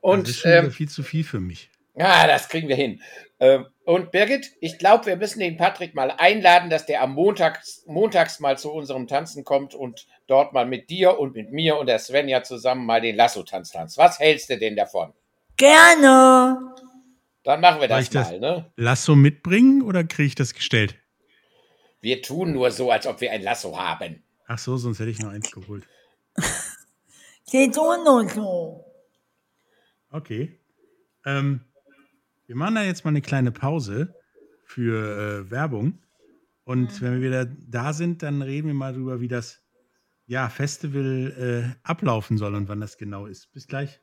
Und 0.02 0.28
das 0.28 0.34
ist 0.34 0.40
schon 0.40 0.52
ähm, 0.52 0.70
viel 0.70 0.90
zu 0.90 1.02
viel 1.02 1.24
für 1.24 1.40
mich. 1.40 1.70
ja, 1.96 2.26
das 2.26 2.50
kriegen 2.50 2.68
wir 2.68 2.76
hin. 2.76 3.00
Ähm, 3.40 3.64
und 3.86 4.10
Birgit, 4.10 4.52
ich 4.60 4.76
glaube, 4.76 5.06
wir 5.06 5.16
müssen 5.16 5.40
den 5.40 5.56
Patrick 5.56 5.94
mal 5.94 6.10
einladen, 6.10 6.68
dass 6.68 6.84
der 6.84 7.00
am 7.00 7.14
Montags, 7.14 7.82
montags 7.86 8.40
mal 8.40 8.58
zu 8.58 8.70
unserem 8.70 9.06
Tanzen 9.06 9.42
kommt 9.42 9.74
und 9.74 10.06
dort 10.26 10.52
mal 10.52 10.66
mit 10.66 10.90
dir 10.90 11.18
und 11.18 11.34
mit 11.34 11.50
mir 11.50 11.78
und 11.78 11.86
der 11.86 11.98
Svenja 11.98 12.42
zusammen 12.42 12.84
mal 12.84 13.00
den 13.00 13.16
Lasso-Tanz 13.16 13.70
tanzt. 13.70 13.96
Was 13.96 14.20
hältst 14.20 14.50
du 14.50 14.58
denn 14.58 14.76
davon? 14.76 15.14
Gerne. 15.56 16.74
Dann 17.48 17.62
machen 17.62 17.80
wir 17.80 17.88
das 17.88 18.02
ich 18.02 18.10
das- 18.10 18.30
mal, 18.30 18.40
ne? 18.40 18.70
Lasso 18.76 19.16
mitbringen 19.16 19.80
oder 19.80 20.04
kriege 20.04 20.26
ich 20.26 20.34
das 20.34 20.52
gestellt? 20.52 20.96
Wir 22.02 22.20
tun 22.20 22.52
nur 22.52 22.70
so, 22.70 22.90
als 22.92 23.06
ob 23.06 23.22
wir 23.22 23.32
ein 23.32 23.40
Lasso 23.40 23.80
haben. 23.80 24.22
Ach 24.46 24.58
so, 24.58 24.76
sonst 24.76 24.98
hätte 24.98 25.08
ich 25.08 25.18
noch 25.18 25.30
eins 25.30 25.50
geholt. 25.50 25.88
Sie 27.44 27.70
tun 27.70 28.04
nur 28.04 28.28
so. 28.28 28.84
Okay. 30.10 30.60
Ähm, 31.24 31.60
wir 32.46 32.54
machen 32.54 32.74
da 32.74 32.82
jetzt 32.82 33.06
mal 33.06 33.12
eine 33.12 33.22
kleine 33.22 33.50
Pause 33.50 34.14
für 34.66 35.46
äh, 35.46 35.50
Werbung. 35.50 36.02
Und 36.64 37.00
wenn 37.00 37.14
wir 37.14 37.22
wieder 37.22 37.46
da 37.46 37.94
sind, 37.94 38.22
dann 38.22 38.42
reden 38.42 38.66
wir 38.66 38.74
mal 38.74 38.92
drüber, 38.92 39.22
wie 39.22 39.28
das 39.28 39.62
ja, 40.26 40.50
Festival 40.50 41.72
äh, 41.72 41.78
ablaufen 41.82 42.36
soll 42.36 42.54
und 42.54 42.68
wann 42.68 42.82
das 42.82 42.98
genau 42.98 43.24
ist. 43.24 43.50
Bis 43.54 43.66
gleich. 43.66 44.02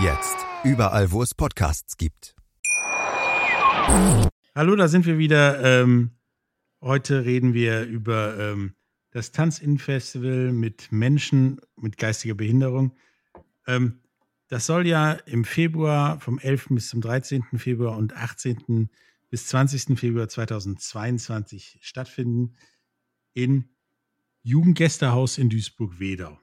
Jetzt 0.00 0.46
überall, 0.62 1.10
wo 1.10 1.24
es 1.24 1.34
Podcasts 1.34 1.96
gibt. 1.96 2.36
Hallo, 4.54 4.76
da 4.76 4.86
sind 4.86 5.06
wir 5.06 5.18
wieder. 5.18 5.60
Ähm, 5.64 6.12
heute 6.80 7.24
reden 7.24 7.52
wir 7.52 7.82
über 7.82 8.38
ähm, 8.38 8.76
das 9.10 9.32
Tanz-In-Festival 9.32 10.52
mit 10.52 10.92
Menschen 10.92 11.60
mit 11.74 11.98
geistiger 11.98 12.36
Behinderung. 12.36 12.96
Ähm, 13.66 13.98
das 14.46 14.66
soll 14.66 14.86
ja 14.86 15.14
im 15.14 15.44
Februar, 15.44 16.20
vom 16.20 16.38
11. 16.38 16.68
bis 16.70 16.90
zum 16.90 17.00
13. 17.00 17.42
Februar 17.56 17.96
und 17.96 18.14
18. 18.14 18.90
bis 19.30 19.48
20. 19.48 19.98
Februar 19.98 20.28
2022 20.28 21.80
stattfinden 21.82 22.54
in 23.32 23.68
Jugendgästehaus 24.42 25.38
in 25.38 25.50
Duisburg-Wedau. 25.50 26.38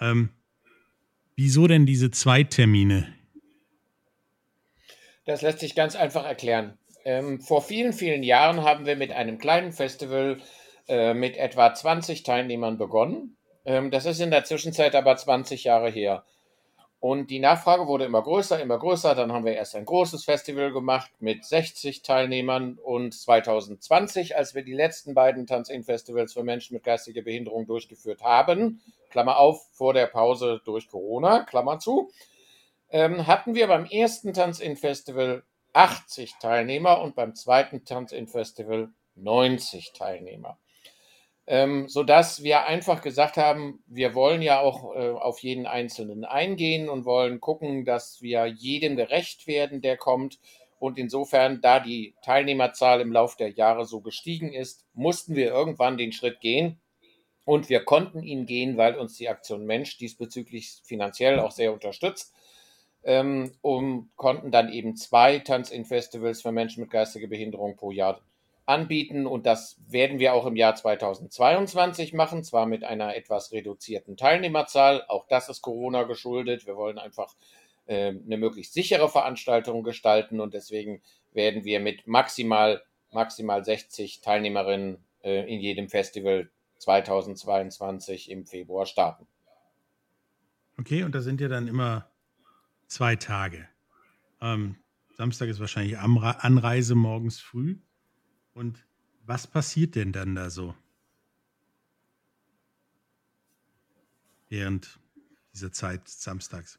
Ähm, 0.00 0.30
wieso 1.36 1.66
denn 1.66 1.86
diese 1.86 2.10
zwei 2.10 2.42
Termine? 2.42 3.12
Das 5.24 5.42
lässt 5.42 5.60
sich 5.60 5.74
ganz 5.74 5.94
einfach 5.96 6.24
erklären. 6.24 6.78
Ähm, 7.04 7.40
vor 7.40 7.62
vielen, 7.62 7.92
vielen 7.92 8.22
Jahren 8.22 8.62
haben 8.62 8.86
wir 8.86 8.96
mit 8.96 9.12
einem 9.12 9.38
kleinen 9.38 9.72
Festival 9.72 10.38
äh, 10.88 11.14
mit 11.14 11.36
etwa 11.36 11.72
20 11.72 12.22
Teilnehmern 12.22 12.78
begonnen. 12.78 13.36
Ähm, 13.64 13.90
das 13.90 14.06
ist 14.06 14.20
in 14.20 14.30
der 14.30 14.44
Zwischenzeit 14.44 14.94
aber 14.94 15.16
20 15.16 15.64
Jahre 15.64 15.90
her. 15.90 16.24
Und 17.08 17.30
die 17.30 17.38
Nachfrage 17.38 17.86
wurde 17.86 18.04
immer 18.04 18.20
größer, 18.20 18.60
immer 18.60 18.80
größer. 18.80 19.14
Dann 19.14 19.30
haben 19.32 19.44
wir 19.44 19.54
erst 19.54 19.76
ein 19.76 19.84
großes 19.84 20.24
Festival 20.24 20.72
gemacht 20.72 21.08
mit 21.20 21.44
60 21.44 22.02
Teilnehmern. 22.02 22.78
Und 22.82 23.14
2020, 23.14 24.36
als 24.36 24.56
wir 24.56 24.64
die 24.64 24.72
letzten 24.72 25.14
beiden 25.14 25.46
Tanz-In-Festivals 25.46 26.32
für 26.32 26.42
Menschen 26.42 26.74
mit 26.74 26.82
geistiger 26.82 27.22
Behinderung 27.22 27.64
durchgeführt 27.64 28.22
haben, 28.22 28.82
Klammer 29.10 29.38
auf, 29.38 29.68
vor 29.70 29.94
der 29.94 30.08
Pause 30.08 30.60
durch 30.64 30.88
Corona, 30.88 31.44
Klammer 31.44 31.78
zu, 31.78 32.10
ähm, 32.90 33.28
hatten 33.28 33.54
wir 33.54 33.68
beim 33.68 33.84
ersten 33.84 34.32
Tanz-In-Festival 34.32 35.44
80 35.74 36.34
Teilnehmer 36.40 37.00
und 37.02 37.14
beim 37.14 37.36
zweiten 37.36 37.84
Tanz-In-Festival 37.84 38.88
90 39.14 39.92
Teilnehmer. 39.92 40.58
Ähm, 41.48 41.88
sodass 41.88 42.42
wir 42.42 42.66
einfach 42.66 43.02
gesagt 43.02 43.36
haben, 43.36 43.82
wir 43.86 44.14
wollen 44.16 44.42
ja 44.42 44.60
auch 44.60 44.96
äh, 44.96 45.10
auf 45.10 45.38
jeden 45.40 45.66
Einzelnen 45.66 46.24
eingehen 46.24 46.88
und 46.88 47.04
wollen 47.04 47.40
gucken, 47.40 47.84
dass 47.84 48.20
wir 48.20 48.46
jedem 48.46 48.96
gerecht 48.96 49.46
werden, 49.46 49.80
der 49.80 49.96
kommt. 49.96 50.40
Und 50.78 50.98
insofern, 50.98 51.60
da 51.60 51.78
die 51.78 52.14
Teilnehmerzahl 52.22 53.00
im 53.00 53.12
Laufe 53.12 53.36
der 53.38 53.50
Jahre 53.50 53.86
so 53.86 54.00
gestiegen 54.00 54.52
ist, 54.52 54.84
mussten 54.92 55.36
wir 55.36 55.46
irgendwann 55.48 55.96
den 55.96 56.12
Schritt 56.12 56.40
gehen. 56.40 56.80
Und 57.44 57.68
wir 57.68 57.84
konnten 57.84 58.24
ihn 58.24 58.44
gehen, 58.44 58.76
weil 58.76 58.96
uns 58.96 59.16
die 59.16 59.28
Aktion 59.28 59.66
Mensch 59.66 59.98
diesbezüglich 59.98 60.80
finanziell 60.82 61.38
auch 61.38 61.52
sehr 61.52 61.72
unterstützt 61.72 62.34
ähm, 63.04 63.52
und 63.62 64.10
konnten 64.16 64.50
dann 64.50 64.72
eben 64.72 64.96
zwei 64.96 65.38
Tanz-In-Festivals 65.38 66.42
für 66.42 66.50
Menschen 66.50 66.80
mit 66.80 66.90
geistiger 66.90 67.28
Behinderung 67.28 67.76
pro 67.76 67.92
Jahr 67.92 68.20
anbieten. 68.66 69.26
Und 69.26 69.46
das 69.46 69.76
werden 69.88 70.18
wir 70.18 70.34
auch 70.34 70.44
im 70.44 70.56
Jahr 70.56 70.74
2022 70.74 72.12
machen, 72.12 72.44
zwar 72.44 72.66
mit 72.66 72.84
einer 72.84 73.16
etwas 73.16 73.52
reduzierten 73.52 74.16
Teilnehmerzahl. 74.16 75.04
Auch 75.08 75.26
das 75.28 75.48
ist 75.48 75.62
Corona 75.62 76.02
geschuldet. 76.02 76.66
Wir 76.66 76.76
wollen 76.76 76.98
einfach 76.98 77.34
äh, 77.86 78.08
eine 78.08 78.36
möglichst 78.36 78.74
sichere 78.74 79.08
Veranstaltung 79.08 79.82
gestalten 79.82 80.40
und 80.40 80.52
deswegen 80.52 81.00
werden 81.32 81.64
wir 81.64 81.80
mit 81.80 82.06
maximal, 82.06 82.82
maximal 83.12 83.64
60 83.64 84.20
Teilnehmerinnen 84.20 84.98
äh, 85.22 85.52
in 85.52 85.60
jedem 85.60 85.88
Festival 85.88 86.50
2022 86.78 88.30
im 88.30 88.44
Februar 88.44 88.86
starten. 88.86 89.26
Okay, 90.78 91.04
und 91.04 91.14
da 91.14 91.20
sind 91.20 91.40
ja 91.40 91.48
dann 91.48 91.68
immer 91.68 92.10
zwei 92.86 93.16
Tage. 93.16 93.66
Ähm, 94.40 94.76
Samstag 95.16 95.48
ist 95.48 95.60
wahrscheinlich 95.60 95.98
Anreise 95.98 96.94
morgens 96.94 97.40
früh. 97.40 97.78
Und 98.56 98.86
was 99.26 99.46
passiert 99.46 99.96
denn 99.96 100.12
dann 100.12 100.34
da 100.34 100.48
so? 100.48 100.74
Während 104.48 104.98
dieser 105.52 105.72
Zeit 105.72 106.08
samstags. 106.08 106.78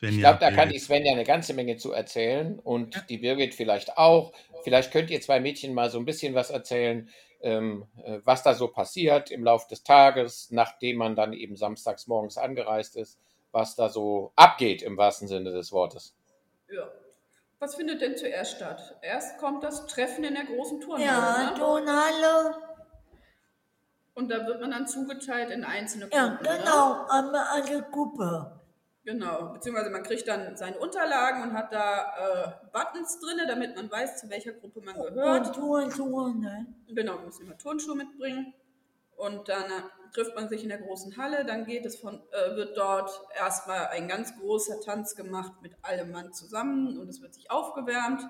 Ich 0.00 0.18
glaube, 0.18 0.38
da 0.40 0.50
kann 0.50 0.70
die 0.70 0.78
Svenja 0.78 1.12
eine 1.12 1.24
ganze 1.24 1.52
Menge 1.52 1.76
zu 1.76 1.92
erzählen 1.92 2.58
und 2.58 3.10
die 3.10 3.18
Birgit 3.18 3.54
vielleicht 3.54 3.98
auch. 3.98 4.32
Vielleicht 4.64 4.90
könnt 4.90 5.10
ihr 5.10 5.20
zwei 5.20 5.38
Mädchen 5.38 5.74
mal 5.74 5.90
so 5.90 5.98
ein 5.98 6.06
bisschen 6.06 6.34
was 6.34 6.48
erzählen, 6.48 7.10
ähm, 7.42 7.86
äh, 8.02 8.20
was 8.24 8.42
da 8.42 8.54
so 8.54 8.68
passiert 8.68 9.30
im 9.30 9.44
Laufe 9.44 9.68
des 9.68 9.84
Tages, 9.84 10.50
nachdem 10.50 10.96
man 10.96 11.14
dann 11.14 11.34
eben 11.34 11.56
samstags 11.56 12.06
morgens 12.06 12.38
angereist 12.38 12.96
ist, 12.96 13.18
was 13.50 13.76
da 13.76 13.90
so 13.90 14.32
abgeht 14.34 14.80
im 14.80 14.96
wahrsten 14.96 15.28
Sinne 15.28 15.52
des 15.52 15.72
Wortes. 15.72 16.16
Ja. 16.70 16.90
Was 17.62 17.76
findet 17.76 18.00
denn 18.00 18.16
zuerst 18.16 18.56
statt? 18.56 18.96
Erst 19.02 19.38
kommt 19.38 19.62
das 19.62 19.86
Treffen 19.86 20.24
in 20.24 20.34
der 20.34 20.46
großen 20.46 20.80
Turnhalle. 20.80 21.04
Ja, 21.06 21.50
ne? 21.52 21.54
Turnhalle. 21.56 22.56
Und 24.14 24.32
da 24.32 24.44
wird 24.48 24.60
man 24.60 24.72
dann 24.72 24.88
zugeteilt 24.88 25.52
in 25.52 25.62
einzelne 25.62 26.08
Ja, 26.12 26.26
Gruppen. 26.26 26.42
ne? 26.44 26.58
genau, 26.58 27.06
einmal 27.08 27.46
eine 27.52 27.82
Gruppe. 27.82 28.60
Genau, 29.04 29.52
beziehungsweise 29.52 29.90
man 29.90 30.02
kriegt 30.02 30.26
dann 30.26 30.56
seine 30.56 30.76
Unterlagen 30.76 31.44
und 31.44 31.52
hat 31.54 31.72
da 31.72 32.00
äh, 32.18 32.66
Buttons 32.72 33.20
drin, 33.20 33.38
damit 33.46 33.76
man 33.76 33.88
weiß, 33.88 34.18
zu 34.18 34.28
welcher 34.28 34.54
Gruppe 34.54 34.80
man 34.80 34.96
gehört. 34.96 35.56
Und 35.56 35.94
Touren, 35.96 36.40
ne? 36.40 36.66
Genau, 36.88 37.12
wir 37.18 37.26
müssen 37.26 37.46
immer 37.46 37.58
Turnschuhe 37.58 37.94
mitbringen. 37.94 38.52
Und 39.14 39.48
dann 39.48 39.70
trifft 40.12 40.34
man 40.34 40.48
sich 40.48 40.62
in 40.62 40.68
der 40.68 40.78
großen 40.78 41.16
Halle. 41.16 41.44
Dann 41.44 41.64
geht 41.64 41.86
es 41.86 41.96
von, 41.96 42.22
äh, 42.32 42.56
wird 42.56 42.76
dort 42.76 43.10
erstmal 43.36 43.86
ein 43.88 44.08
ganz 44.08 44.36
großer 44.38 44.80
Tanz 44.80 45.16
gemacht 45.16 45.52
mit 45.62 45.74
allem 45.82 46.10
Mann 46.10 46.32
zusammen 46.32 46.98
und 46.98 47.08
es 47.08 47.20
wird 47.20 47.34
sich 47.34 47.50
aufgewärmt. 47.50 48.22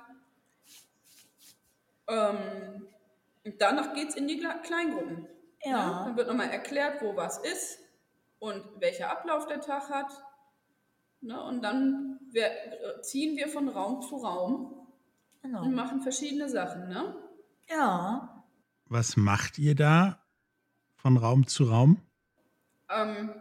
Ähm, 2.09 2.87
und 3.45 3.61
danach 3.61 3.95
geht 3.95 4.11
es 4.11 4.17
in 4.17 4.29
die 4.29 4.41
Kle- 4.41 4.61
Kleingruppen. 4.62 5.27
Ja. 5.65 6.05
Dann 6.05 6.17
wird 6.17 6.29
nochmal 6.29 6.51
erklärt, 6.51 7.03
wo 7.03 7.17
was 7.17 7.39
ist 7.39 7.79
und 8.39 8.65
welcher 8.81 9.11
Ablauf 9.11 9.47
der 9.47 9.61
Tag 9.61 9.89
hat. 9.91 10.12
Ne? 11.21 11.41
Und 11.43 11.62
dann 11.62 12.19
wir, 12.31 12.47
äh, 12.47 13.01
ziehen 13.03 13.37
wir 13.37 13.49
von 13.49 13.69
Raum 13.69 14.03
zu 14.03 14.17
Raum 14.17 14.79
Genau. 15.43 15.62
und 15.62 15.75
machen 15.75 16.03
verschiedene 16.03 16.49
Sachen. 16.49 16.89
Ne? 16.89 17.17
Ja. 17.69 18.45
Was 18.87 19.17
macht 19.17 19.59
ihr 19.59 19.75
da 19.75 20.22
von 21.03 21.17
Raum 21.17 21.47
zu 21.49 21.65
Raum? 21.65 22.01
Ähm, 22.89 23.35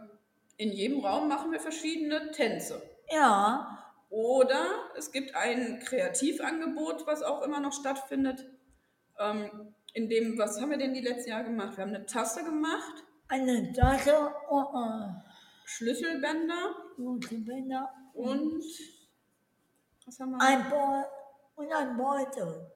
in 0.56 0.72
jedem 0.72 1.00
Raum 1.00 1.28
machen 1.28 1.52
wir 1.52 1.60
verschiedene 1.60 2.32
Tänze. 2.32 2.82
Ja. 3.10 3.78
Oder 4.10 4.64
es 4.98 5.12
gibt 5.12 5.34
ein 5.36 5.78
Kreativangebot, 5.78 7.06
was 7.06 7.22
auch 7.22 7.42
immer 7.42 7.60
noch 7.60 7.72
stattfindet. 7.72 8.44
Ähm, 9.18 9.74
in 9.94 10.08
dem, 10.08 10.36
was 10.38 10.60
haben 10.60 10.70
wir 10.70 10.78
denn 10.78 10.92
die 10.92 11.00
letzten 11.00 11.30
Jahre 11.30 11.44
gemacht? 11.44 11.76
Wir 11.76 11.84
haben 11.84 11.94
eine 11.94 12.04
Tasse 12.04 12.44
gemacht, 12.44 13.04
Eine 13.28 13.72
Tasse 13.72 14.32
und 14.50 15.22
Schlüsselbänder 15.64 16.74
Bänder 16.96 17.88
und 18.12 18.62
was 20.04 20.18
haben 20.18 20.32
wir? 20.32 20.40
ein 20.40 20.68
Beutel 20.68 21.04
und 21.54 21.72
ein 21.72 21.96
Beutel. 21.96 22.72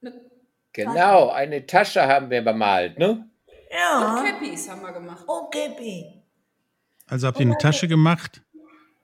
Eine, 0.00 0.30
Genau, 0.72 1.30
eine 1.30 1.66
Tasche 1.66 2.06
haben 2.06 2.30
wir 2.30 2.44
bemalt, 2.44 2.98
ne? 2.98 3.28
Und 3.70 3.76
Ja. 3.76 4.22
Cappies 4.24 4.68
haben 4.68 4.82
wir 4.82 4.92
gemacht. 4.92 5.24
Okay, 5.26 5.74
Pi. 5.76 6.22
Also 7.06 7.26
habt 7.26 7.38
ihr 7.40 7.46
eine 7.46 7.56
Tasche 7.58 7.88
gemacht, 7.88 8.42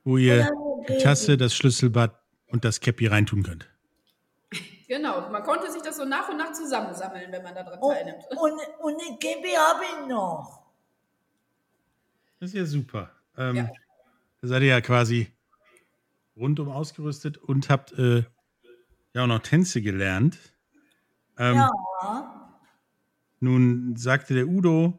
wo 0.04 0.16
ihr 0.16 0.50
Okay. 0.54 0.96
die 0.98 1.02
Tasse, 1.02 1.36
das 1.36 1.54
Schlüsselbad 1.54 2.14
und 2.48 2.64
das 2.64 2.80
Käppi 2.80 3.06
reintun 3.06 3.42
könnt. 3.42 3.68
Genau, 4.86 5.30
man 5.30 5.42
konnte 5.42 5.70
sich 5.72 5.80
das 5.80 5.96
so 5.96 6.04
nach 6.04 6.28
und 6.28 6.36
nach 6.36 6.52
zusammensammeln, 6.52 7.32
wenn 7.32 7.42
man 7.42 7.54
daran 7.54 7.78
Und, 7.78 7.94
teilnimmt. 7.94 8.22
und, 8.30 8.52
und 8.80 9.00
eine 9.00 9.18
Käppi 9.18 9.50
habe 9.56 9.82
ich 9.84 10.06
noch. 10.08 10.62
Das 12.40 12.50
ist 12.50 12.54
ja 12.56 12.66
super. 12.66 13.10
Ähm, 13.38 13.56
Ja. 13.56 13.70
Da 14.42 14.48
seid 14.48 14.62
ihr 14.62 14.68
ja 14.68 14.80
quasi 14.82 15.32
rundum 16.36 16.68
ausgerüstet 16.68 17.38
und 17.38 17.70
habt 17.70 17.92
äh, 17.92 18.24
ja 19.14 19.22
auch 19.22 19.26
noch 19.26 19.38
Tänze 19.38 19.80
gelernt. 19.80 20.36
Ähm, 21.38 21.56
Ja. 21.56 22.43
Nun 23.44 23.96
sagte 23.96 24.34
der 24.34 24.46
Udo, 24.48 24.98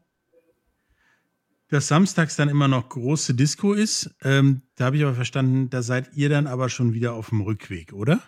dass 1.69 1.87
samstags 1.87 2.35
dann 2.35 2.47
immer 2.49 2.67
noch 2.67 2.89
große 2.89 3.33
Disco 3.33 3.73
ist. 3.73 4.15
Ähm, 4.23 4.61
da 4.75 4.85
habe 4.85 4.97
ich 4.97 5.03
aber 5.03 5.15
verstanden, 5.15 5.69
da 5.69 5.81
seid 5.81 6.13
ihr 6.13 6.29
dann 6.29 6.47
aber 6.47 6.69
schon 6.69 6.93
wieder 6.93 7.13
auf 7.13 7.29
dem 7.29 7.41
Rückweg, 7.41 7.91
oder? 7.93 8.21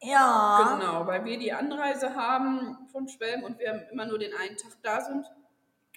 Ja. 0.00 0.78
Genau, 0.78 1.06
weil 1.06 1.24
wir 1.24 1.38
die 1.38 1.52
Anreise 1.52 2.14
haben 2.14 2.78
von 2.92 3.08
Schwelm 3.08 3.42
und 3.42 3.58
wir 3.58 3.88
immer 3.90 4.06
nur 4.06 4.18
den 4.18 4.32
einen 4.32 4.56
Tag 4.56 4.72
da 4.82 5.00
sind 5.00 5.26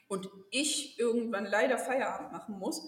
und 0.08 0.30
ich 0.50 1.00
irgendwann 1.00 1.46
leider 1.46 1.78
Feierabend 1.78 2.32
machen 2.32 2.58
muss, 2.58 2.82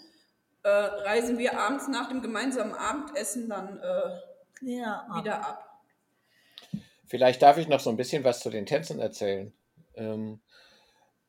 äh, 0.63 0.69
reisen 0.69 1.37
wir 1.37 1.59
abends 1.59 1.87
nach 1.87 2.09
dem 2.09 2.21
gemeinsamen 2.21 2.73
Abendessen 2.73 3.47
dann 3.47 3.77
äh, 3.79 4.19
Ja. 4.61 5.07
wieder 5.19 5.45
ab. 5.45 5.69
Vielleicht 7.05 7.43
darf 7.43 7.57
ich 7.57 7.67
noch 7.67 7.79
so 7.79 7.91
ein 7.91 7.97
bisschen 7.97 8.23
was 8.23 8.39
zu 8.39 8.49
den 8.49 8.65
Tänzen 8.65 8.99
erzählen. 8.99 9.53
Ähm, 9.95 10.41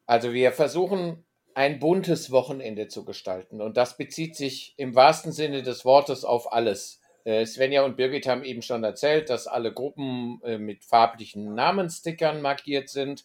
also 0.06 0.32
wir 0.32 0.52
versuchen 0.52 1.24
ein 1.54 1.78
buntes 1.78 2.30
Wochenende 2.30 2.88
zu 2.88 3.04
gestalten 3.04 3.60
und 3.60 3.76
das 3.76 3.96
bezieht 3.96 4.36
sich 4.36 4.74
im 4.76 4.94
wahrsten 4.94 5.32
Sinne 5.32 5.62
des 5.62 5.84
Wortes 5.84 6.24
auf 6.24 6.52
alles. 6.52 7.00
Äh, 7.24 7.46
Svenja 7.46 7.84
und 7.84 7.96
Birgit 7.96 8.26
haben 8.26 8.44
eben 8.44 8.60
schon 8.60 8.84
erzählt, 8.84 9.30
dass 9.30 9.46
alle 9.46 9.72
Gruppen 9.72 10.40
äh, 10.44 10.58
mit 10.58 10.84
farblichen 10.84 11.54
Namensstickern 11.54 12.42
markiert 12.42 12.88
sind. 12.88 13.24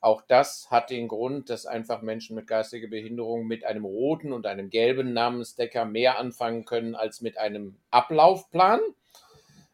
Auch 0.00 0.22
das 0.22 0.68
hat 0.70 0.90
den 0.90 1.08
Grund, 1.08 1.48
dass 1.50 1.66
einfach 1.66 2.02
Menschen 2.02 2.36
mit 2.36 2.46
geistiger 2.46 2.88
Behinderung 2.88 3.46
mit 3.46 3.64
einem 3.64 3.84
roten 3.84 4.32
und 4.32 4.46
einem 4.46 4.70
gelben 4.70 5.12
Namenssticker 5.12 5.84
mehr 5.84 6.18
anfangen 6.18 6.64
können 6.64 6.94
als 6.94 7.20
mit 7.20 7.38
einem 7.38 7.76
Ablaufplan. 7.90 8.80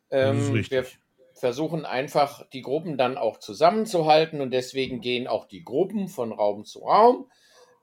Das 0.09 0.37
ist 0.37 0.49
Ähm, 0.49 0.53
richtig. 0.53 0.99
Versuchen 1.43 1.85
einfach 1.85 2.49
die 2.51 2.63
Gruppen 2.63 2.97
dann 2.97 3.19
auch 3.19 3.37
zusammenzuhalten 3.37 4.41
und 4.41 4.53
deswegen 4.53 5.01
gehen 5.01 5.27
auch 5.27 5.45
die 5.45 5.65
Gruppen 5.65 6.07
von 6.07 6.31
Raum 6.31 6.65
zu 6.65 6.85
Raum 6.85 7.29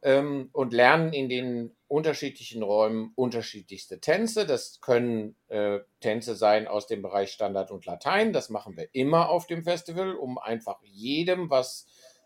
ähm, 0.02 0.50
und 0.54 0.72
lernen 0.72 1.12
in 1.12 1.28
den 1.28 1.76
unterschiedlichen 1.90 2.64
Räumen 2.64 3.12
unterschiedlichste 3.16 4.00
Tänze. 4.00 4.46
Das 4.46 4.80
können 4.80 5.36
äh, 5.50 5.80
Tänze 6.00 6.36
sein 6.36 6.70
aus 6.70 6.88
dem 6.88 7.02
Bereich 7.02 7.34
Standard 7.34 7.70
und 7.70 7.86
Latein. 7.86 8.32
Das 8.32 8.50
machen 8.50 8.78
wir 8.78 8.88
immer 8.94 9.28
auf 9.28 9.46
dem 9.46 9.66
Festival, 9.66 10.16
um 10.16 10.38
einfach 10.38 10.80
jedem 10.84 11.50
was 11.50 11.86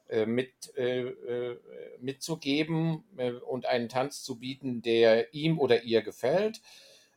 äh, 0.09 0.27
mit, 0.27 0.53
äh, 0.77 0.99
äh, 0.99 1.57
mitzugeben 1.99 3.05
äh, 3.17 3.31
und 3.31 3.65
einen 3.65 3.89
Tanz 3.89 4.21
zu 4.21 4.37
bieten, 4.37 4.83
der 4.83 5.33
ihm 5.33 5.57
oder 5.57 5.81
ihr 5.81 6.03
gefällt. 6.03 6.61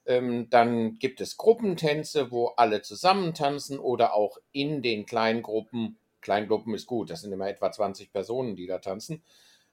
Ähm, 0.06 0.48
dann 0.50 0.98
gibt 0.98 1.20
es 1.20 1.36
Gruppentänze, 1.36 2.30
wo 2.30 2.48
alle 2.56 2.82
zusammen 2.82 3.34
tanzen 3.34 3.78
oder 3.78 4.14
auch 4.14 4.38
in 4.52 4.82
den 4.82 5.04
Kleingruppen. 5.04 5.98
Kleingruppen 6.20 6.74
ist 6.74 6.86
gut, 6.86 7.10
das 7.10 7.22
sind 7.22 7.32
immer 7.32 7.48
etwa 7.48 7.70
20 7.70 8.12
Personen, 8.12 8.56
die 8.56 8.66
da 8.66 8.78
tanzen. 8.78 9.22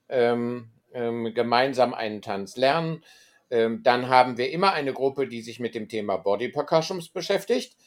Ähm, 0.10 0.72
ähm, 0.94 1.34
gemeinsam 1.34 1.94
einen 1.94 2.22
Tanz 2.22 2.58
lernen. 2.58 3.04
Ähm, 3.50 3.82
dann 3.84 4.10
haben 4.10 4.38
wir 4.38 4.52
immer 4.52 4.74
eine 4.74 4.94
Gruppe, 4.94 5.28
die 5.28 5.42
sich 5.42 5.60
mit 5.60 5.76
dem 5.76 5.88
Thema 5.88 6.18
Body 6.18 6.50
Percussions 6.50 7.10
beschäftigt. 7.10 7.78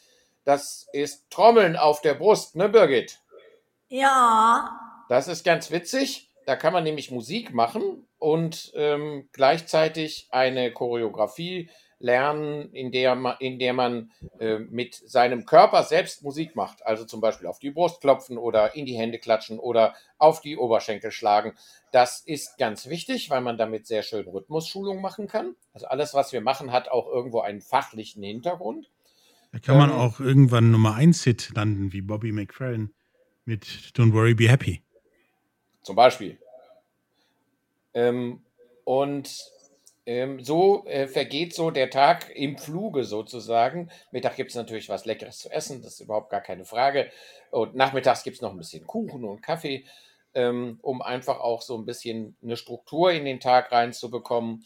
Das 0.45 0.87
ist 0.93 1.29
Trommeln 1.31 1.77
auf 1.77 2.01
der 2.01 2.15
Brust, 2.15 2.55
ne, 2.55 2.69
Birgit? 2.69 3.19
Ja. 3.89 5.05
Das 5.09 5.27
ist 5.27 5.45
ganz 5.45 5.71
witzig. 5.71 6.31
Da 6.47 6.55
kann 6.55 6.73
man 6.73 6.85
nämlich 6.85 7.11
Musik 7.11 7.53
machen 7.53 8.07
und 8.19 8.73
ähm, 8.77 9.29
gleichzeitig 9.33 10.29
eine 10.31 10.73
Choreografie 10.73 11.71
lernen, 11.99 12.73
in 12.73 12.93
der 12.93 13.15
man, 13.15 13.37
in 13.41 13.59
der 13.59 13.73
man 13.73 14.11
äh, 14.39 14.59
mit 14.59 14.95
seinem 14.95 15.47
Körper 15.47 15.83
selbst 15.83 16.23
Musik 16.23 16.55
macht. 16.55 16.85
Also 16.85 17.05
zum 17.05 17.21
Beispiel 17.21 17.47
auf 17.47 17.59
die 17.59 17.71
Brust 17.71 18.01
klopfen 18.01 18.39
oder 18.39 18.75
in 18.75 18.87
die 18.87 18.97
Hände 18.97 19.19
klatschen 19.19 19.59
oder 19.59 19.95
auf 20.19 20.41
die 20.41 20.57
Oberschenkel 20.57 21.11
schlagen. 21.11 21.55
Das 21.93 22.21
ist 22.21 22.59
ganz 22.59 22.89
wichtig, 22.89 23.31
weil 23.31 23.41
man 23.41 23.57
damit 23.57 23.87
sehr 23.87 24.03
schön 24.03 24.29
Rhythmusschulung 24.29 25.01
machen 25.01 25.27
kann. 25.27 25.57
Also 25.73 25.87
alles, 25.87 26.13
was 26.15 26.33
wir 26.33 26.41
machen, 26.41 26.73
hat 26.73 26.89
auch 26.89 27.07
irgendwo 27.07 27.41
einen 27.41 27.61
fachlichen 27.61 28.23
Hintergrund. 28.23 28.91
Da 29.53 29.59
kann 29.59 29.79
man 29.79 29.91
Ähm, 29.91 29.97
auch 29.97 30.21
irgendwann 30.21 30.71
Nummer 30.71 30.95
1 30.97 31.25
Hit 31.25 31.53
landen, 31.55 31.93
wie 31.93 32.03
Bobby 32.03 32.33
McFerrin 32.33 32.93
mit 33.47 33.65
Don't 33.95 34.13
Worry, 34.13 34.35
Be 34.35 34.49
Happy. 34.49 34.83
Zum 35.83 35.97
Beispiel. 35.97 36.39
Ähm, 37.95 38.43
und 38.85 39.51
ähm, 40.07 40.43
so 40.43 40.87
äh, 40.87 41.09
vergeht 41.09 41.55
so 41.55 41.71
der 41.71 41.91
Tag 41.91 42.31
im 42.35 42.57
Fluge 42.57 43.05
sozusagen. 43.05 43.91
Mittag 44.13 44.37
gibt 44.37 44.51
es 44.51 44.57
natürlich 44.57 44.89
was 44.89 45.05
Leckeres 45.05 45.39
zu 45.39 45.51
essen, 45.51 45.83
das 45.83 45.95
ist 45.95 46.01
überhaupt 46.01 46.31
gar 46.31 46.41
keine 46.41 46.65
Frage. 46.65 47.11
Und 47.51 47.75
nachmittags 47.75 48.23
gibt 48.23 48.37
es 48.37 48.43
noch 48.43 48.53
ein 48.53 48.59
bisschen 48.59 48.87
Kuchen 48.87 49.25
und 49.25 49.43
Kaffee, 49.43 49.85
ähm, 50.35 50.79
um 50.83 51.03
einfach 51.03 51.41
auch 51.41 51.61
so 51.61 51.77
ein 51.77 51.85
bisschen 51.85 52.37
eine 52.43 52.57
Struktur 52.57 53.11
in 53.13 53.25
den 53.25 53.41
Tag 53.41 53.73
reinzubekommen. 53.73 54.65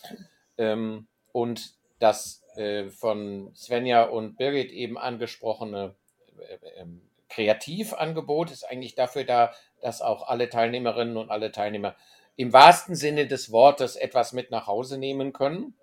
Ähm, 0.59 1.07
und 1.33 1.72
das 2.00 2.42
äh, 2.57 2.90
von 2.90 3.55
Svenja 3.55 4.05
und 4.05 4.37
Birgit 4.37 4.72
eben 4.72 4.98
angesprochene 4.98 5.94
äh, 6.38 6.81
ähm, 6.81 7.00
Kreativangebot 7.31 8.50
ist 8.50 8.64
eigentlich 8.64 8.94
dafür 8.94 9.24
da, 9.24 9.55
dass 9.81 10.03
auch 10.03 10.29
alle 10.29 10.50
Teilnehmerinnen 10.50 11.16
und 11.16 11.31
alle 11.31 11.53
Teilnehmer 11.53 11.94
im 12.36 12.52
wahrsten 12.52 12.94
Sinne 12.94 13.26
des 13.26 13.52
Wortes 13.52 13.96
etwas 13.96 14.32
mit 14.32 14.50
nach 14.50 14.66
Hause 14.66 14.98
nehmen 14.98 15.32
können 15.32 15.74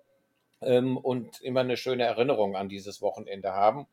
ähm, 0.60 0.96
und 0.96 1.40
immer 1.40 1.60
eine 1.60 1.76
schöne 1.76 2.04
Erinnerung 2.04 2.56
an 2.56 2.68
dieses 2.68 3.00
Wochenende 3.00 3.52
haben. 3.52 3.86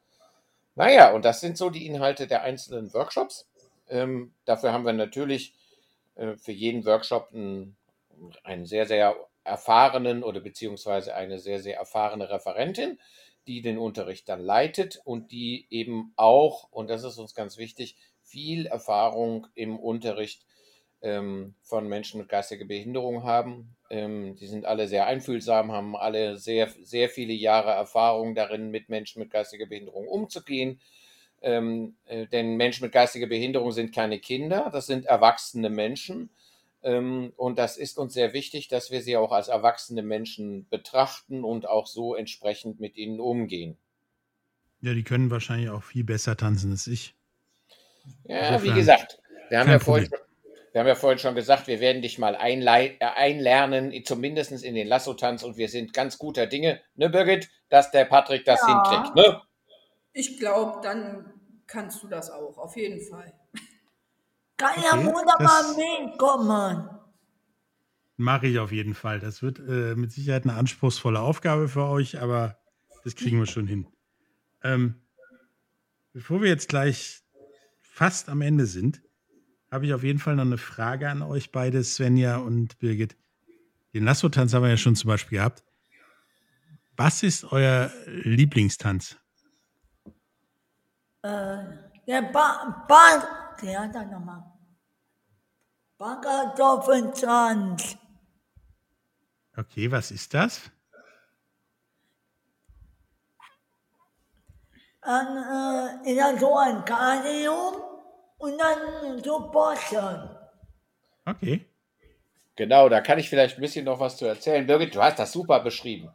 Naja, 0.75 1.13
und 1.13 1.23
das 1.23 1.41
sind 1.41 1.57
so 1.57 1.69
die 1.69 1.85
Inhalte 1.85 2.27
der 2.27 2.41
einzelnen 2.41 2.93
Workshops. 2.93 3.49
Ähm, 3.89 4.33
dafür 4.45 4.73
haben 4.73 4.85
wir 4.85 4.93
natürlich 4.93 5.53
äh, 6.15 6.35
für 6.35 6.51
jeden 6.51 6.85
Workshop 6.85 7.29
einen, 7.33 7.77
einen 8.43 8.65
sehr, 8.65 8.85
sehr 8.85 9.15
erfahrenen 9.43 10.23
oder 10.23 10.41
beziehungsweise 10.41 11.15
eine 11.15 11.39
sehr, 11.39 11.61
sehr 11.61 11.77
erfahrene 11.77 12.29
Referentin, 12.29 12.99
die 13.47 13.61
den 13.61 13.77
Unterricht 13.77 14.27
dann 14.27 14.41
leitet 14.41 14.99
und 15.05 15.31
die 15.31 15.67
eben 15.69 16.13
auch, 16.15 16.71
und 16.71 16.89
das 16.89 17.03
ist 17.03 17.19
uns 17.19 17.35
ganz 17.35 17.57
wichtig, 17.57 17.95
viel 18.23 18.65
Erfahrung 18.65 19.47
im 19.53 19.77
Unterricht 19.77 20.45
ähm, 21.05 21.53
von 21.61 21.87
Menschen 21.87 22.19
mit 22.19 22.29
geistiger 22.29 22.65
Behinderung 22.65 23.23
haben. 23.23 23.75
Ähm, 23.91 24.35
die 24.35 24.47
sind 24.47 24.65
alle 24.65 24.87
sehr 24.87 25.05
einfühlsam, 25.05 25.71
haben 25.71 25.95
alle 25.95 26.37
sehr, 26.37 26.69
sehr 26.81 27.09
viele 27.09 27.33
Jahre 27.33 27.71
Erfahrung 27.71 28.33
darin, 28.33 28.71
mit 28.71 28.89
Menschen 28.89 29.19
mit 29.19 29.29
geistiger 29.29 29.67
Behinderung 29.67 30.07
umzugehen. 30.07 30.81
Ähm, 31.43 31.95
äh, 32.05 32.25
denn 32.25 32.57
Menschen 32.57 32.83
mit 32.83 32.91
geistiger 32.91 33.27
Behinderung 33.27 33.71
sind 33.71 33.93
keine 33.93 34.19
Kinder, 34.19 34.71
das 34.73 34.87
sind 34.87 35.05
erwachsene 35.05 35.69
Menschen. 35.69 36.31
Ähm, 36.81 37.33
und 37.37 37.59
das 37.59 37.77
ist 37.77 37.99
uns 37.99 38.15
sehr 38.15 38.33
wichtig, 38.33 38.67
dass 38.67 38.89
wir 38.89 39.03
sie 39.03 39.15
auch 39.15 39.31
als 39.31 39.47
erwachsene 39.47 40.01
Menschen 40.01 40.67
betrachten 40.69 41.43
und 41.43 41.69
auch 41.69 41.85
so 41.85 42.15
entsprechend 42.15 42.79
mit 42.79 42.97
ihnen 42.97 43.19
umgehen. 43.19 43.77
Ja, 44.81 44.95
die 44.95 45.03
können 45.03 45.29
wahrscheinlich 45.29 45.69
auch 45.69 45.83
viel 45.83 46.03
besser 46.03 46.35
tanzen 46.35 46.71
als 46.71 46.87
ich. 46.87 47.13
Ja, 48.23 48.55
Insofern 48.55 48.63
wie 48.63 48.79
gesagt, 48.79 49.19
wir 49.49 49.59
haben 49.59 49.69
ja, 49.69 49.79
vorhin, 49.79 50.09
Problem. 50.09 50.24
Wir 50.75 50.81
haben 50.81 50.87
ja 50.89 50.95
vorhin 50.95 51.19
schon 51.19 51.35
gesagt, 51.35 51.67
wir 51.67 51.79
werden 51.79 52.01
dich 52.01 52.19
mal 52.19 52.33
äh, 52.35 52.97
einlernen, 52.99 53.93
zumindest 54.03 54.51
in 54.51 54.75
den 54.75 54.87
Lasso-Tanz 54.87 55.43
und 55.43 55.55
wir 55.55 55.69
sind 55.69 55.93
ganz 55.93 56.17
guter 56.17 56.47
Dinge, 56.47 56.81
ne 56.95 57.09
Birgit, 57.09 57.49
dass 57.69 57.91
der 57.91 58.03
Patrick 58.03 58.43
das 58.43 58.59
Ja. 58.67 58.83
hinkriegt, 58.83 59.15
ne? 59.15 59.41
Ich 60.11 60.37
glaube, 60.37 60.81
dann 60.83 61.31
kannst 61.65 62.03
du 62.03 62.09
das 62.09 62.29
auch, 62.29 62.57
auf 62.57 62.75
jeden 62.75 62.99
Fall. 62.99 63.31
Kann 64.57 64.73
ja 64.83 64.91
Okay, 64.91 65.05
wunderbar 65.05 65.75
mitkommen. 65.77 66.89
Mache 68.17 68.47
ich 68.47 68.59
auf 68.59 68.73
jeden 68.73 68.95
Fall. 68.95 69.21
Das 69.21 69.41
wird 69.41 69.59
äh, 69.59 69.95
mit 69.95 70.11
Sicherheit 70.11 70.43
eine 70.43 70.55
anspruchsvolle 70.55 71.21
Aufgabe 71.21 71.69
für 71.69 71.85
euch, 71.85 72.19
aber 72.19 72.59
das 73.05 73.15
kriegen 73.15 73.39
wir 73.39 73.45
schon 73.45 73.67
hin. 73.67 73.87
Ähm, 74.61 75.07
bevor 76.11 76.41
wir 76.41 76.49
jetzt 76.49 76.67
gleich 76.67 77.21
fast 77.79 78.27
am 78.27 78.41
Ende 78.41 78.65
sind, 78.65 79.01
habe 79.71 79.85
ich 79.85 79.93
auf 79.93 80.03
jeden 80.03 80.19
Fall 80.19 80.35
noch 80.35 80.45
eine 80.45 80.57
Frage 80.57 81.09
an 81.09 81.21
euch 81.21 81.51
beide, 81.51 81.83
Svenja 81.83 82.37
und 82.37 82.77
Birgit. 82.79 83.15
Den 83.93 84.05
Lasso-Tanz 84.05 84.53
haben 84.53 84.63
wir 84.63 84.69
ja 84.69 84.77
schon 84.77 84.95
zum 84.95 85.07
Beispiel 85.07 85.37
gehabt. 85.37 85.63
Was 86.97 87.23
ist 87.23 87.51
euer 87.51 87.91
Lieblingstanz? 88.05 89.17
Äh, 91.23 91.57
der 92.07 92.21
ba 92.31 92.85
ba 92.87 93.55
ja, 93.61 93.87
dann 93.87 94.11
nochmal. 94.11 94.43
Backkartoffeltanz. 95.97 97.97
Okay, 99.57 99.89
was 99.89 100.11
ist 100.11 100.33
das? 100.33 100.69
Dann 105.01 106.03
äh, 106.05 106.11
ist 106.11 106.19
das 106.19 106.39
so 106.39 106.57
ein 106.57 106.83
Karium 106.83 107.94
und 108.45 108.57
dann 108.57 109.23
so 109.23 109.39
Bossen. 109.51 110.29
Okay. 111.25 111.65
Genau, 112.55 112.87
da 112.87 113.01
kann 113.01 113.19
ich 113.19 113.29
vielleicht 113.29 113.57
ein 113.57 113.61
bisschen 113.61 113.85
noch 113.85 113.99
was 113.99 114.17
zu 114.17 114.25
erzählen. 114.25 114.65
Birgit, 114.65 114.95
du 114.95 115.01
hast 115.01 115.19
das 115.19 115.31
super 115.33 115.59
beschrieben. 115.59 116.09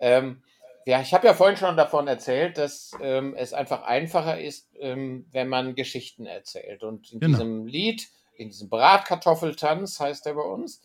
Ähm, 0.00 0.42
ja, 0.86 1.00
ich 1.00 1.14
habe 1.14 1.26
ja 1.26 1.34
vorhin 1.34 1.56
schon 1.56 1.76
davon 1.76 2.08
erzählt, 2.08 2.58
dass 2.58 2.92
ähm, 3.00 3.34
es 3.36 3.52
einfach 3.52 3.82
einfacher 3.84 4.40
ist, 4.40 4.70
ähm, 4.80 5.26
wenn 5.30 5.48
man 5.48 5.74
Geschichten 5.74 6.26
erzählt. 6.26 6.82
Und 6.82 7.12
in 7.12 7.20
Genau. 7.20 7.38
diesem 7.38 7.66
Lied, 7.66 8.08
in 8.36 8.48
diesem 8.48 8.68
Bratkartoffeltanz 8.68 10.00
heißt 10.00 10.26
er 10.26 10.34
bei 10.34 10.42
uns, 10.42 10.82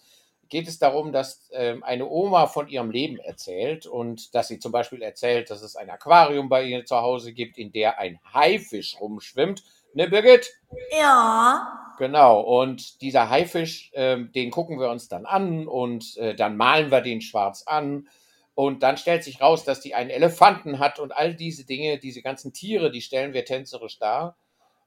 geht 0.49 0.67
es 0.67 0.79
darum, 0.79 1.11
dass 1.11 1.47
ähm, 1.53 1.83
eine 1.83 2.07
Oma 2.07 2.47
von 2.47 2.67
ihrem 2.69 2.91
Leben 2.91 3.17
erzählt 3.19 3.85
und 3.87 4.33
dass 4.35 4.47
sie 4.47 4.59
zum 4.59 4.71
Beispiel 4.71 5.01
erzählt, 5.01 5.49
dass 5.49 5.61
es 5.61 5.75
ein 5.75 5.89
Aquarium 5.89 6.49
bei 6.49 6.63
ihr 6.63 6.85
zu 6.85 6.97
Hause 6.97 7.33
gibt, 7.33 7.57
in 7.57 7.71
der 7.71 7.99
ein 7.99 8.19
Haifisch 8.33 8.99
rumschwimmt. 8.99 9.63
Ne, 9.93 10.07
Birgit? 10.07 10.51
Ja, 10.91 11.79
Genau, 11.99 12.39
und 12.39 13.01
dieser 13.01 13.29
Haifisch, 13.29 13.91
ähm, 13.93 14.31
den 14.31 14.51
gucken 14.51 14.79
wir 14.79 14.89
uns 14.89 15.09
dann 15.09 15.25
an 15.25 15.67
und 15.67 16.15
äh, 16.15 16.33
dann 16.33 16.55
malen 16.55 16.91
wir 16.91 17.01
den 17.01 17.19
schwarz 17.19 17.63
an. 17.65 18.07
Und 18.55 18.83
dann 18.83 18.95
stellt 18.95 19.25
sich 19.25 19.41
raus, 19.41 19.65
dass 19.65 19.81
die 19.81 19.95
einen 19.95 20.09
Elefanten 20.09 20.79
hat 20.79 20.99
und 20.99 21.11
all 21.11 21.35
diese 21.35 21.65
Dinge, 21.65 21.97
diese 21.99 22.21
ganzen 22.21 22.53
Tiere, 22.53 22.89
die 22.89 23.01
stellen 23.01 23.33
wir 23.33 23.43
tänzerisch 23.43 23.99
dar. 23.99 24.37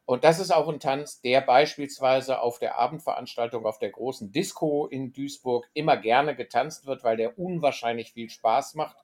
Und 0.07 0.25
das 0.25 0.41
ist 0.41 0.53
auch 0.53 0.67
ein 0.69 0.81
Tanz, 0.81 1.21
der 1.21 1.43
beispielsweise 1.43 2.41
auf 2.41 2.59
der 2.59 2.79
Abendveranstaltung, 2.79 3.67
auf 3.67 3.79
der 3.79 3.91
großen 3.91 4.33
Disco 4.33 4.87
in 4.87 5.13
Duisburg 5.13 5.69
immer 5.75 5.99
gerne 5.99 6.35
getanzt 6.35 6.87
wird, 6.87 7.05
weil 7.05 7.19
der 7.19 7.39
unwahrscheinlich 7.39 8.15
viel 8.15 8.31
Spaß 8.31 8.75
macht. 8.75 8.97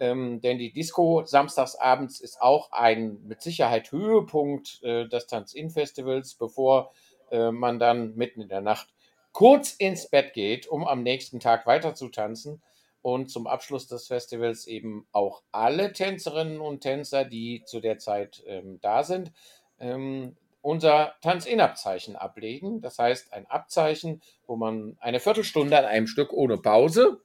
Ähm, 0.00 0.40
denn 0.40 0.58
die 0.58 0.72
Disco 0.72 1.24
samstagsabends 1.24 2.20
ist 2.20 2.40
auch 2.40 2.70
ein 2.72 3.18
mit 3.26 3.42
Sicherheit 3.42 3.90
Höhepunkt 3.90 4.80
äh, 4.82 5.08
des 5.08 5.26
Tanz-In-Festivals, 5.26 6.34
bevor 6.34 6.92
äh, 7.30 7.50
man 7.50 7.78
dann 7.78 8.14
mitten 8.14 8.40
in 8.40 8.48
der 8.48 8.60
Nacht 8.60 8.88
kurz 9.32 9.72
ins 9.72 10.08
Bett 10.08 10.32
geht, 10.32 10.66
um 10.66 10.86
am 10.86 11.02
nächsten 11.02 11.40
Tag 11.40 11.66
weiter 11.66 11.94
zu 11.94 12.08
tanzen. 12.08 12.62
Und 13.00 13.30
zum 13.30 13.46
Abschluss 13.46 13.86
des 13.86 14.08
Festivals 14.08 14.66
eben 14.66 15.06
auch 15.12 15.42
alle 15.52 15.92
Tänzerinnen 15.92 16.60
und 16.60 16.80
Tänzer, 16.80 17.24
die 17.24 17.62
zu 17.64 17.80
der 17.80 17.98
Zeit 17.98 18.42
ähm, 18.46 18.80
da 18.82 19.04
sind, 19.04 19.32
ähm, 19.78 20.36
unser 20.62 21.14
Tanz-In-Abzeichen 21.22 22.16
ablegen. 22.16 22.80
Das 22.80 22.98
heißt, 22.98 23.32
ein 23.32 23.46
Abzeichen, 23.46 24.20
wo 24.46 24.56
man 24.56 24.96
eine 25.00 25.20
Viertelstunde 25.20 25.78
an 25.78 25.84
einem 25.84 26.06
Stück 26.08 26.32
ohne 26.32 26.58
Pause 26.58 27.20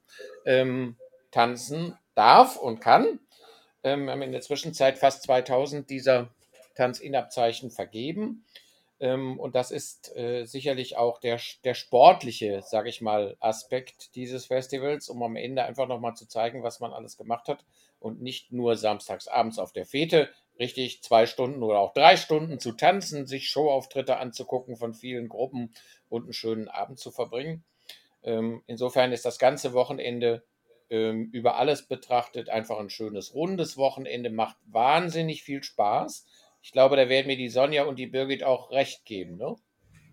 ähm, 0.46 0.96
tanzen 1.32 1.98
darf 2.14 2.56
und 2.56 2.80
kann. 2.80 3.20
Ähm, 3.82 4.06
wir 4.06 4.12
haben 4.12 4.22
in 4.22 4.32
der 4.32 4.40
Zwischenzeit 4.40 4.98
fast 4.98 5.22
2000 5.24 5.88
dieser 5.90 6.28
Tanz-In-Abzeichen 6.74 7.70
vergeben. 7.70 8.44
Ähm, 9.00 9.38
und 9.38 9.54
das 9.54 9.70
ist 9.70 10.16
äh, 10.16 10.44
sicherlich 10.44 10.96
auch 10.96 11.18
der, 11.18 11.40
der 11.64 11.74
sportliche, 11.74 12.62
sage 12.62 12.88
ich 12.88 13.00
mal, 13.00 13.36
Aspekt 13.40 14.14
dieses 14.14 14.46
Festivals, 14.46 15.08
um 15.08 15.22
am 15.22 15.36
Ende 15.36 15.64
einfach 15.64 15.88
nochmal 15.88 16.14
zu 16.14 16.26
zeigen, 16.26 16.62
was 16.62 16.80
man 16.80 16.92
alles 16.92 17.16
gemacht 17.16 17.48
hat 17.48 17.64
und 17.98 18.22
nicht 18.22 18.52
nur 18.52 18.76
samstags 18.76 19.28
abends 19.28 19.58
auf 19.58 19.72
der 19.72 19.86
Fete 19.86 20.30
richtig 20.58 21.02
zwei 21.02 21.26
Stunden 21.26 21.62
oder 21.62 21.80
auch 21.80 21.92
drei 21.92 22.16
Stunden 22.16 22.60
zu 22.60 22.72
tanzen, 22.72 23.26
sich 23.26 23.48
Showauftritte 23.48 24.18
anzugucken 24.18 24.76
von 24.76 24.94
vielen 24.94 25.28
Gruppen 25.28 25.74
und 26.08 26.24
einen 26.24 26.32
schönen 26.32 26.68
Abend 26.68 26.98
zu 26.98 27.10
verbringen. 27.10 27.64
Ähm, 28.22 28.62
insofern 28.66 29.12
ist 29.12 29.24
das 29.24 29.38
ganze 29.38 29.72
Wochenende 29.72 30.44
ähm, 30.94 31.28
über 31.32 31.56
alles 31.56 31.88
betrachtet 31.88 32.48
einfach 32.48 32.78
ein 32.78 32.88
schönes 32.88 33.34
rundes 33.34 33.76
Wochenende, 33.76 34.30
macht 34.30 34.56
wahnsinnig 34.66 35.42
viel 35.42 35.64
Spaß. 35.64 36.24
Ich 36.62 36.70
glaube, 36.70 36.96
da 36.96 37.08
werden 37.08 37.26
mir 37.26 37.36
die 37.36 37.48
Sonja 37.48 37.84
und 37.84 37.98
die 37.98 38.06
Birgit 38.06 38.44
auch 38.44 38.70
recht 38.70 39.04
geben, 39.04 39.36
ne? 39.36 39.56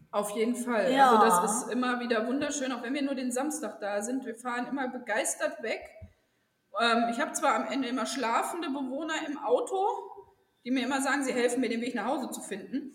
Auf 0.10 0.32
jeden 0.32 0.56
Fall. 0.56 0.92
Ja. 0.92 1.12
Also 1.12 1.44
das 1.44 1.64
ist 1.64 1.72
immer 1.72 2.00
wieder 2.02 2.28
wunderschön, 2.28 2.72
auch 2.72 2.82
wenn 2.82 2.94
wir 2.94 3.04
nur 3.04 3.16
den 3.16 3.32
Samstag 3.32 3.80
da 3.80 4.02
sind. 4.02 4.26
Wir 4.26 4.36
fahren 4.36 4.68
immer 4.68 4.90
begeistert 4.90 5.62
weg. 5.62 5.82
Ähm, 6.82 7.06
ich 7.12 7.20
habe 7.20 7.32
zwar 7.34 7.56
am 7.56 7.72
Ende 7.72 7.88
immer 7.88 8.06
schlafende 8.06 8.70
Bewohner 8.70 9.14
im 9.28 9.38
Auto, 9.38 9.88
die 10.66 10.72
mir 10.72 10.84
immer 10.84 11.02
sagen, 11.02 11.24
sie 11.24 11.32
helfen 11.32 11.62
mir, 11.62 11.70
den 11.70 11.82
Weg 11.82 11.96
nach 11.96 12.08
Hause 12.08 12.32
zu 12.32 12.42
finden. 12.42 12.92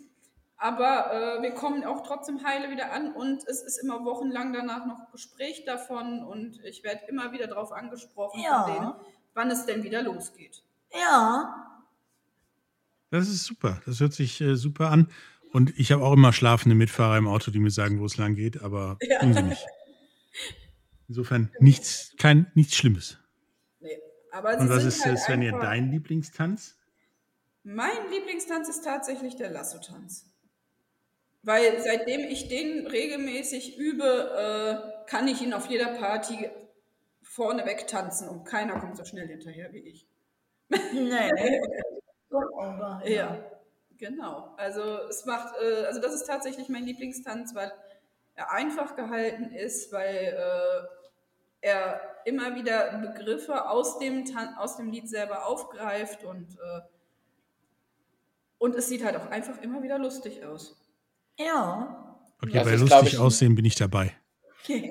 Aber 0.58 1.12
äh, 1.38 1.42
wir 1.42 1.52
kommen 1.52 1.84
auch 1.84 2.02
trotzdem 2.06 2.42
heile 2.42 2.70
wieder 2.70 2.90
an 2.92 3.12
und 3.12 3.46
es 3.46 3.60
ist 3.62 3.76
immer 3.82 4.04
wochenlang 4.06 4.52
danach 4.54 4.86
noch 4.86 5.10
Gespräch 5.12 5.64
davon 5.66 6.24
und 6.24 6.58
ich 6.64 6.82
werde 6.82 7.02
immer 7.08 7.32
wieder 7.32 7.46
darauf 7.46 7.72
angesprochen, 7.72 8.40
Ja. 8.42 8.62
von 8.64 8.72
denen, 8.74 8.92
wann 9.34 9.50
es 9.50 9.66
denn 9.66 9.82
wieder 9.84 10.02
losgeht. 10.02 10.62
ja, 10.92 11.82
Das 13.10 13.28
ist 13.28 13.44
super. 13.44 13.80
Das 13.86 14.00
hört 14.00 14.14
sich 14.14 14.40
äh, 14.40 14.56
super 14.56 14.90
an. 14.90 15.10
Und 15.52 15.78
ich 15.78 15.92
habe 15.92 16.02
auch 16.02 16.12
immer 16.14 16.32
schlafende 16.32 16.74
Mitfahrer 16.74 17.16
im 17.18 17.28
Auto, 17.28 17.50
die 17.50 17.60
mir 17.60 17.70
sagen, 17.70 18.00
wo 18.00 18.04
es 18.06 18.16
lang 18.16 18.34
geht, 18.34 18.62
aber 18.62 18.98
tun 19.20 19.32
sie 19.34 19.42
nicht. 19.42 19.64
Insofern 21.08 21.52
nichts, 21.60 22.14
kein, 22.18 22.50
nichts 22.54 22.74
Schlimmes. 22.76 23.18
Nee. 23.80 23.98
Aber 24.32 24.54
sie 24.54 24.60
Und 24.60 24.68
was 24.70 24.78
sind 24.80 24.88
ist, 24.88 25.04
halt 25.06 25.18
Svenja, 25.18 25.58
dein 25.58 25.90
Lieblingstanz? 25.90 26.76
Mein 27.62 28.10
Lieblingstanz 28.10 28.68
ist 28.68 28.84
tatsächlich 28.84 29.36
der 29.36 29.50
Lasso-Tanz. 29.50 30.26
Weil 31.46 31.80
seitdem 31.80 32.22
ich 32.22 32.48
den 32.48 32.88
regelmäßig 32.88 33.78
übe, 33.78 34.02
äh, 34.04 35.08
kann 35.08 35.28
ich 35.28 35.40
ihn 35.40 35.54
auf 35.54 35.66
jeder 35.66 35.94
Party 35.94 36.50
vorneweg 37.22 37.86
tanzen 37.86 38.28
und 38.28 38.42
keiner 38.44 38.80
kommt 38.80 38.96
so 38.96 39.04
schnell 39.04 39.28
hinterher 39.28 39.72
wie 39.72 39.78
ich. 39.78 40.08
nee. 40.68 41.60
Ja, 43.06 43.38
genau. 43.96 44.54
Also 44.56 44.82
es 45.08 45.24
macht, 45.24 45.54
äh, 45.62 45.84
also 45.84 46.00
das 46.00 46.14
ist 46.14 46.26
tatsächlich 46.26 46.68
mein 46.68 46.84
Lieblingstanz, 46.84 47.54
weil 47.54 47.72
er 48.34 48.50
einfach 48.50 48.96
gehalten 48.96 49.54
ist, 49.54 49.92
weil 49.92 50.36
äh, 50.36 50.86
er 51.60 52.00
immer 52.24 52.56
wieder 52.56 52.98
Begriffe 52.98 53.70
aus 53.70 54.00
dem, 54.00 54.24
Tan 54.24 54.56
aus 54.56 54.76
dem 54.76 54.90
Lied 54.90 55.08
selber 55.08 55.46
aufgreift 55.46 56.24
und, 56.24 56.58
äh, 56.58 56.80
und 58.58 58.74
es 58.74 58.88
sieht 58.88 59.04
halt 59.04 59.16
auch 59.16 59.30
einfach 59.30 59.62
immer 59.62 59.84
wieder 59.84 59.98
lustig 59.98 60.44
aus. 60.44 60.76
Ja, 61.38 62.02
Okay, 62.42 62.52
Das 62.54 62.64
bei 62.64 62.74
ist, 62.74 62.80
lustig 62.80 63.12
ich, 63.14 63.18
aussehen 63.18 63.54
bin 63.54 63.64
ich 63.64 63.74
dabei. 63.76 64.12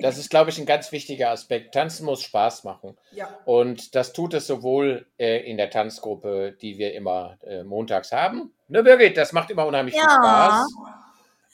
Das 0.00 0.16
ist, 0.18 0.30
glaube 0.30 0.50
ich, 0.50 0.58
ein 0.58 0.66
ganz 0.66 0.90
wichtiger 0.90 1.30
Aspekt. 1.30 1.74
Tanzen 1.74 2.06
muss 2.06 2.22
Spaß 2.22 2.64
machen. 2.64 2.96
Ja, 3.12 3.28
Und 3.44 3.94
das 3.94 4.12
tut 4.14 4.32
es 4.34 4.46
sowohl 4.46 5.06
äh, 5.18 5.48
in 5.48 5.58
der 5.58 5.68
Tanzgruppe, 5.70 6.56
die 6.60 6.78
wir 6.78 6.94
immer 6.94 7.36
äh, 7.42 7.62
montags 7.62 8.10
haben. 8.10 8.52
Ne, 8.68 8.82
Birgit, 8.82 9.16
das 9.16 9.32
macht 9.32 9.50
immer 9.50 9.66
unheimlich 9.66 9.94
viel 9.94 10.02
Ja. 10.02 10.16
Spaß. 10.18 10.66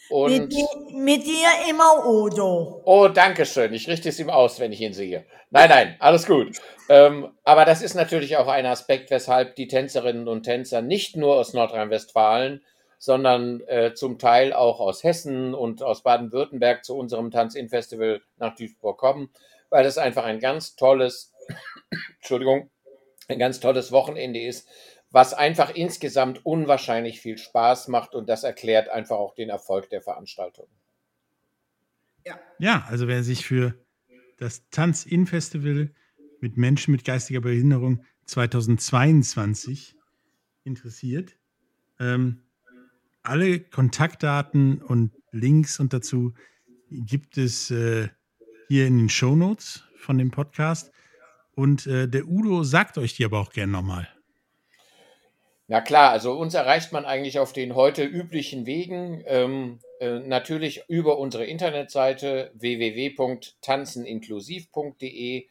Und 0.09 0.31
Mit, 0.31 0.52
di- 0.52 0.94
mit 0.94 1.26
dir 1.26 1.48
immer 1.70 2.07
Udo. 2.07 2.83
Oh, 2.85 3.09
danke 3.09 3.44
schön. 3.46 3.72
Ich 3.74 3.88
richte 3.88 4.09
es 4.11 4.18
ihm 4.18 4.31
aus, 4.31 4.61
wenn 4.61 4.72
ich 4.72 4.81
ihn 4.81 4.92
sehe. 4.92 5.24
Nein, 5.50 5.68
nein, 5.68 5.96
alles 6.00 6.26
gut. 6.26 6.57
Ähm, 6.88 7.33
aber 7.44 7.64
das 7.64 7.83
ist 7.83 7.94
natürlich 7.94 8.37
auch 8.37 8.48
ein 8.48 8.66
Aspekt, 8.66 9.11
weshalb 9.11 9.57
die 9.57 9.68
Tänzerinnen 9.68 10.28
und 10.28 10.42
Tänzer 10.44 10.81
nicht 10.83 11.16
nur 11.16 11.37
aus 11.37 11.55
Nordrhein-Westfalen, 11.55 12.62
sondern 13.02 13.62
äh, 13.62 13.94
zum 13.94 14.20
Teil 14.20 14.52
auch 14.52 14.78
aus 14.78 15.02
Hessen 15.02 15.54
und 15.54 15.82
aus 15.82 16.04
Baden-Württemberg 16.04 16.84
zu 16.84 16.96
unserem 16.96 17.32
Tanz-In-Festival 17.32 18.22
nach 18.36 18.54
Duisburg 18.54 18.96
kommen, 18.96 19.28
weil 19.70 19.82
das 19.82 19.98
einfach 19.98 20.22
ein 20.22 20.38
ganz 20.38 20.76
tolles, 20.76 21.32
Entschuldigung, 22.20 22.70
ein 23.26 23.40
ganz 23.40 23.58
tolles 23.58 23.90
Wochenende 23.90 24.40
ist, 24.40 24.68
was 25.10 25.34
einfach 25.34 25.74
insgesamt 25.74 26.46
unwahrscheinlich 26.46 27.20
viel 27.20 27.38
Spaß 27.38 27.88
macht 27.88 28.14
und 28.14 28.28
das 28.28 28.44
erklärt 28.44 28.88
einfach 28.88 29.16
auch 29.16 29.34
den 29.34 29.48
Erfolg 29.48 29.90
der 29.90 30.00
Veranstaltung. 30.00 30.68
Ja, 32.60 32.84
also 32.88 33.08
wer 33.08 33.24
sich 33.24 33.44
für 33.44 33.74
das 34.38 34.68
Tanz-In-Festival 34.70 35.90
mit 36.38 36.56
Menschen 36.56 36.92
mit 36.92 37.04
geistiger 37.04 37.40
Behinderung 37.40 38.04
2022 38.26 39.96
interessiert, 40.62 41.36
ähm, 41.98 42.44
alle 43.22 43.61
Kontaktdaten 43.61 44.82
und 44.82 45.12
Links 45.30 45.78
und 45.80 45.92
dazu 45.92 46.35
gibt 46.90 47.38
es 47.38 47.70
äh, 47.70 48.08
hier 48.68 48.87
in 48.87 48.98
den 48.98 49.08
Shownotes 49.08 49.85
von 49.96 50.18
dem 50.18 50.30
Podcast. 50.30 50.92
Und 51.54 51.87
äh, 51.87 52.08
der 52.08 52.26
Udo 52.26 52.64
sagt 52.64 52.98
euch 52.98 53.14
die 53.14 53.24
aber 53.24 53.40
auch 53.40 53.52
gern 53.52 53.70
nochmal. 53.70 54.08
Na 55.68 55.80
klar, 55.80 56.11
also 56.11 56.32
uns 56.32 56.52
erreicht 56.54 56.92
man 56.92 57.06
eigentlich 57.06 57.38
auf 57.38 57.52
den 57.52 57.74
heute 57.74 58.04
üblichen 58.04 58.66
Wegen. 58.66 59.22
Ähm, 59.26 59.78
äh, 60.00 60.18
natürlich 60.18 60.82
über 60.88 61.18
unsere 61.18 61.46
Internetseite 61.46 62.50
www.tanzeninklusiv.de. 62.54 65.46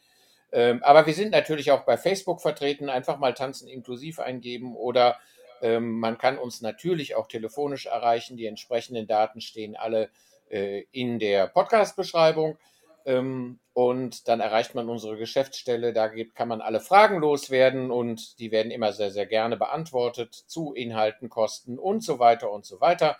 Ähm, 0.51 0.84
aber 0.84 1.05
wir 1.05 1.13
sind 1.13 1.31
natürlich 1.31 1.71
auch 1.71 1.86
bei 1.86 1.95
Facebook 1.97 2.41
vertreten. 2.41 2.89
Einfach 2.89 3.17
mal 3.17 3.34
Tanzen 3.34 3.67
inklusiv 3.67 4.19
eingeben 4.19 4.75
oder 4.75 5.17
ähm, 5.62 6.00
man 6.00 6.17
kann 6.17 6.38
uns 6.38 6.62
natürlich 6.62 7.15
auch 7.15 7.28
telefonisch 7.28 7.86
erreichen. 7.86 8.38
Die 8.38 8.45
entsprechenden 8.45 9.08
Daten 9.08 9.41
stehen 9.41 9.76
alle 9.76 10.10
äh, 10.50 10.86
in 10.91 11.19
der 11.19 11.47
Podcast-Beschreibung. 11.47 12.58
Ähm, 13.06 13.60
und 13.74 14.28
dann 14.28 14.41
erreicht 14.41 14.76
man 14.76 14.89
unsere 14.89 15.17
Geschäftsstelle. 15.17 15.93
Da 15.93 16.08
gibt, 16.08 16.36
kann 16.36 16.47
man 16.47 16.62
alle 16.62 16.80
Fragen 16.80 17.19
loswerden 17.19 17.89
und 17.89 18.39
die 18.39 18.52
werden 18.52 18.71
immer 18.71 18.91
sehr, 18.91 19.12
sehr 19.12 19.26
gerne 19.26 19.58
beantwortet 19.58 20.34
zu 20.34 20.74
Inhalten, 20.74 21.30
Kosten 21.30 21.80
und 21.80 22.04
so 22.04 22.19
weiter 22.19 22.52
und 22.52 22.65
so 22.65 22.82
weiter. 22.82 23.17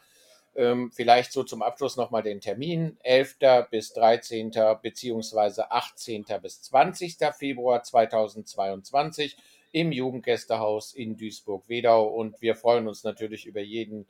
Ähm, 0.54 0.92
vielleicht 0.92 1.32
so 1.32 1.44
zum 1.44 1.62
Abschluss 1.62 1.96
nochmal 1.96 2.24
den 2.24 2.42
Termin. 2.42 2.98
11. 3.04 3.38
bis 3.70 3.94
13. 3.94 4.52
beziehungsweise 4.82 5.72
18. 5.72 6.26
bis 6.42 6.62
20. 6.64 7.18
Februar 7.38 7.82
2022 7.82 9.38
im 9.72 9.92
Jugendgästehaus 9.92 10.94
in 10.94 11.18
Duisburg-Wedau. 11.18 12.06
Und 12.08 12.42
wir 12.42 12.56
freuen 12.56 12.88
uns 12.88 13.04
natürlich 13.04 13.46
über 13.46 13.62
jeden, 13.62 14.06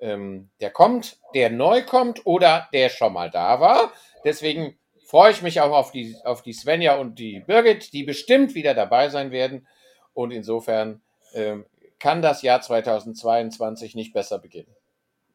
ähm, 0.00 0.50
der 0.60 0.70
kommt, 0.70 1.18
der 1.34 1.50
neu 1.50 1.82
kommt 1.84 2.26
oder 2.26 2.68
der 2.72 2.88
schon 2.88 3.12
mal 3.12 3.30
da 3.30 3.60
war. 3.60 3.92
Deswegen 4.24 4.76
freue 5.06 5.32
ich 5.32 5.42
mich 5.42 5.60
auch 5.60 5.72
auf 5.72 5.92
die, 5.92 6.16
auf 6.24 6.42
die 6.42 6.52
Svenja 6.52 6.96
und 6.96 7.18
die 7.18 7.40
Birgit, 7.40 7.92
die 7.92 8.04
bestimmt 8.04 8.54
wieder 8.54 8.74
dabei 8.74 9.08
sein 9.08 9.30
werden. 9.30 9.66
Und 10.14 10.30
insofern 10.30 11.02
ähm, 11.34 11.64
kann 11.98 12.22
das 12.22 12.42
Jahr 12.42 12.60
2022 12.60 13.94
nicht 13.94 14.12
besser 14.12 14.38
beginnen. 14.38 14.74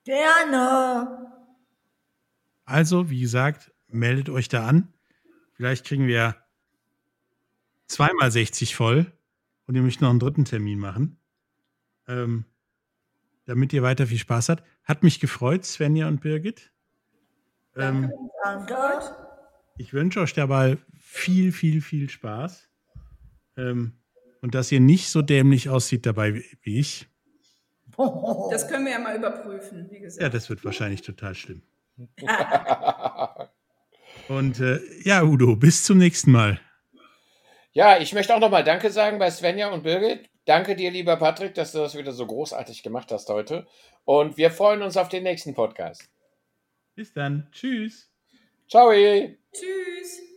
Gerne. 0.04 1.32
Also, 2.66 3.10
wie 3.10 3.22
gesagt, 3.22 3.72
meldet 3.88 4.30
euch 4.30 4.50
da 4.50 4.68
an. 4.68 4.94
Vielleicht 5.54 5.86
kriegen 5.86 6.08
wir 6.08 6.36
zweimal 7.88 8.32
60 8.32 8.76
voll 8.76 9.12
und 9.68 9.76
ihr 9.76 9.82
möchtet 9.82 10.02
noch 10.02 10.10
einen 10.10 10.20
dritten 10.20 10.46
Termin 10.46 10.80
machen. 10.80 11.20
Ähm, 12.08 12.46
damit 13.46 13.72
ihr 13.74 13.84
weiter 13.84 14.08
viel 14.08 14.18
Spaß 14.18 14.50
habt. 14.50 14.64
Hat 14.84 15.04
mich 15.04 15.20
gefreut, 15.20 15.66
Svenja 15.66 16.08
und 16.08 16.22
Birgit. 16.22 16.72
Ähm, 17.76 18.12
Danke. 18.44 18.76
ich 19.78 19.94
wünsche 19.94 20.20
euch 20.22 20.34
dabei 20.34 20.78
viel, 20.98 21.52
viel, 21.52 21.82
viel 21.82 22.10
Spaß. 22.10 22.70
Ähm, 23.58 23.94
und 24.42 24.56
dass 24.56 24.72
ihr 24.72 24.80
nicht 24.80 25.10
so 25.10 25.22
dämlich 25.22 25.70
aussieht 25.70 26.06
dabei 26.06 26.36
wie, 26.36 26.46
wie 26.62 26.80
ich. 26.80 27.08
Das 28.52 28.68
können 28.68 28.86
wir 28.86 28.92
ja 28.92 29.00
mal 29.00 29.16
überprüfen, 29.18 29.90
wie 29.90 30.00
gesagt. 30.00 30.22
Ja, 30.22 30.30
das 30.30 30.50
wird 30.50 30.64
wahrscheinlich 30.64 31.02
total 31.02 31.34
schlimm. 31.36 31.64
Und 34.28 34.60
äh, 34.60 34.80
ja, 35.04 35.24
Udo, 35.24 35.56
bis 35.56 35.84
zum 35.84 35.98
nächsten 35.98 36.32
Mal. 36.32 36.60
Ja, 37.78 38.00
ich 38.00 38.12
möchte 38.12 38.34
auch 38.34 38.40
nochmal 38.40 38.64
Danke 38.64 38.90
sagen 38.90 39.20
bei 39.20 39.30
Svenja 39.30 39.70
und 39.70 39.84
Birgit. 39.84 40.28
Danke 40.46 40.76
dir, 40.76 40.90
lieber 40.90 41.16
Patrick, 41.16 41.54
dass 41.54 41.74
du 41.74 41.78
das 41.78 41.96
wieder 41.96 42.12
so 42.12 42.26
großartig 42.26 42.82
gemacht 42.82 43.12
hast 43.12 43.30
heute. 43.30 43.68
Und 44.04 44.36
wir 44.36 44.50
freuen 44.50 44.82
uns 44.82 44.98
auf 44.98 45.10
den 45.10 45.22
nächsten 45.22 45.54
Podcast. 45.54 46.10
Bis 46.96 47.14
dann. 47.14 47.48
Tschüss. 47.52 48.10
Ciao. 48.68 48.92
Tschüss. 48.92 50.37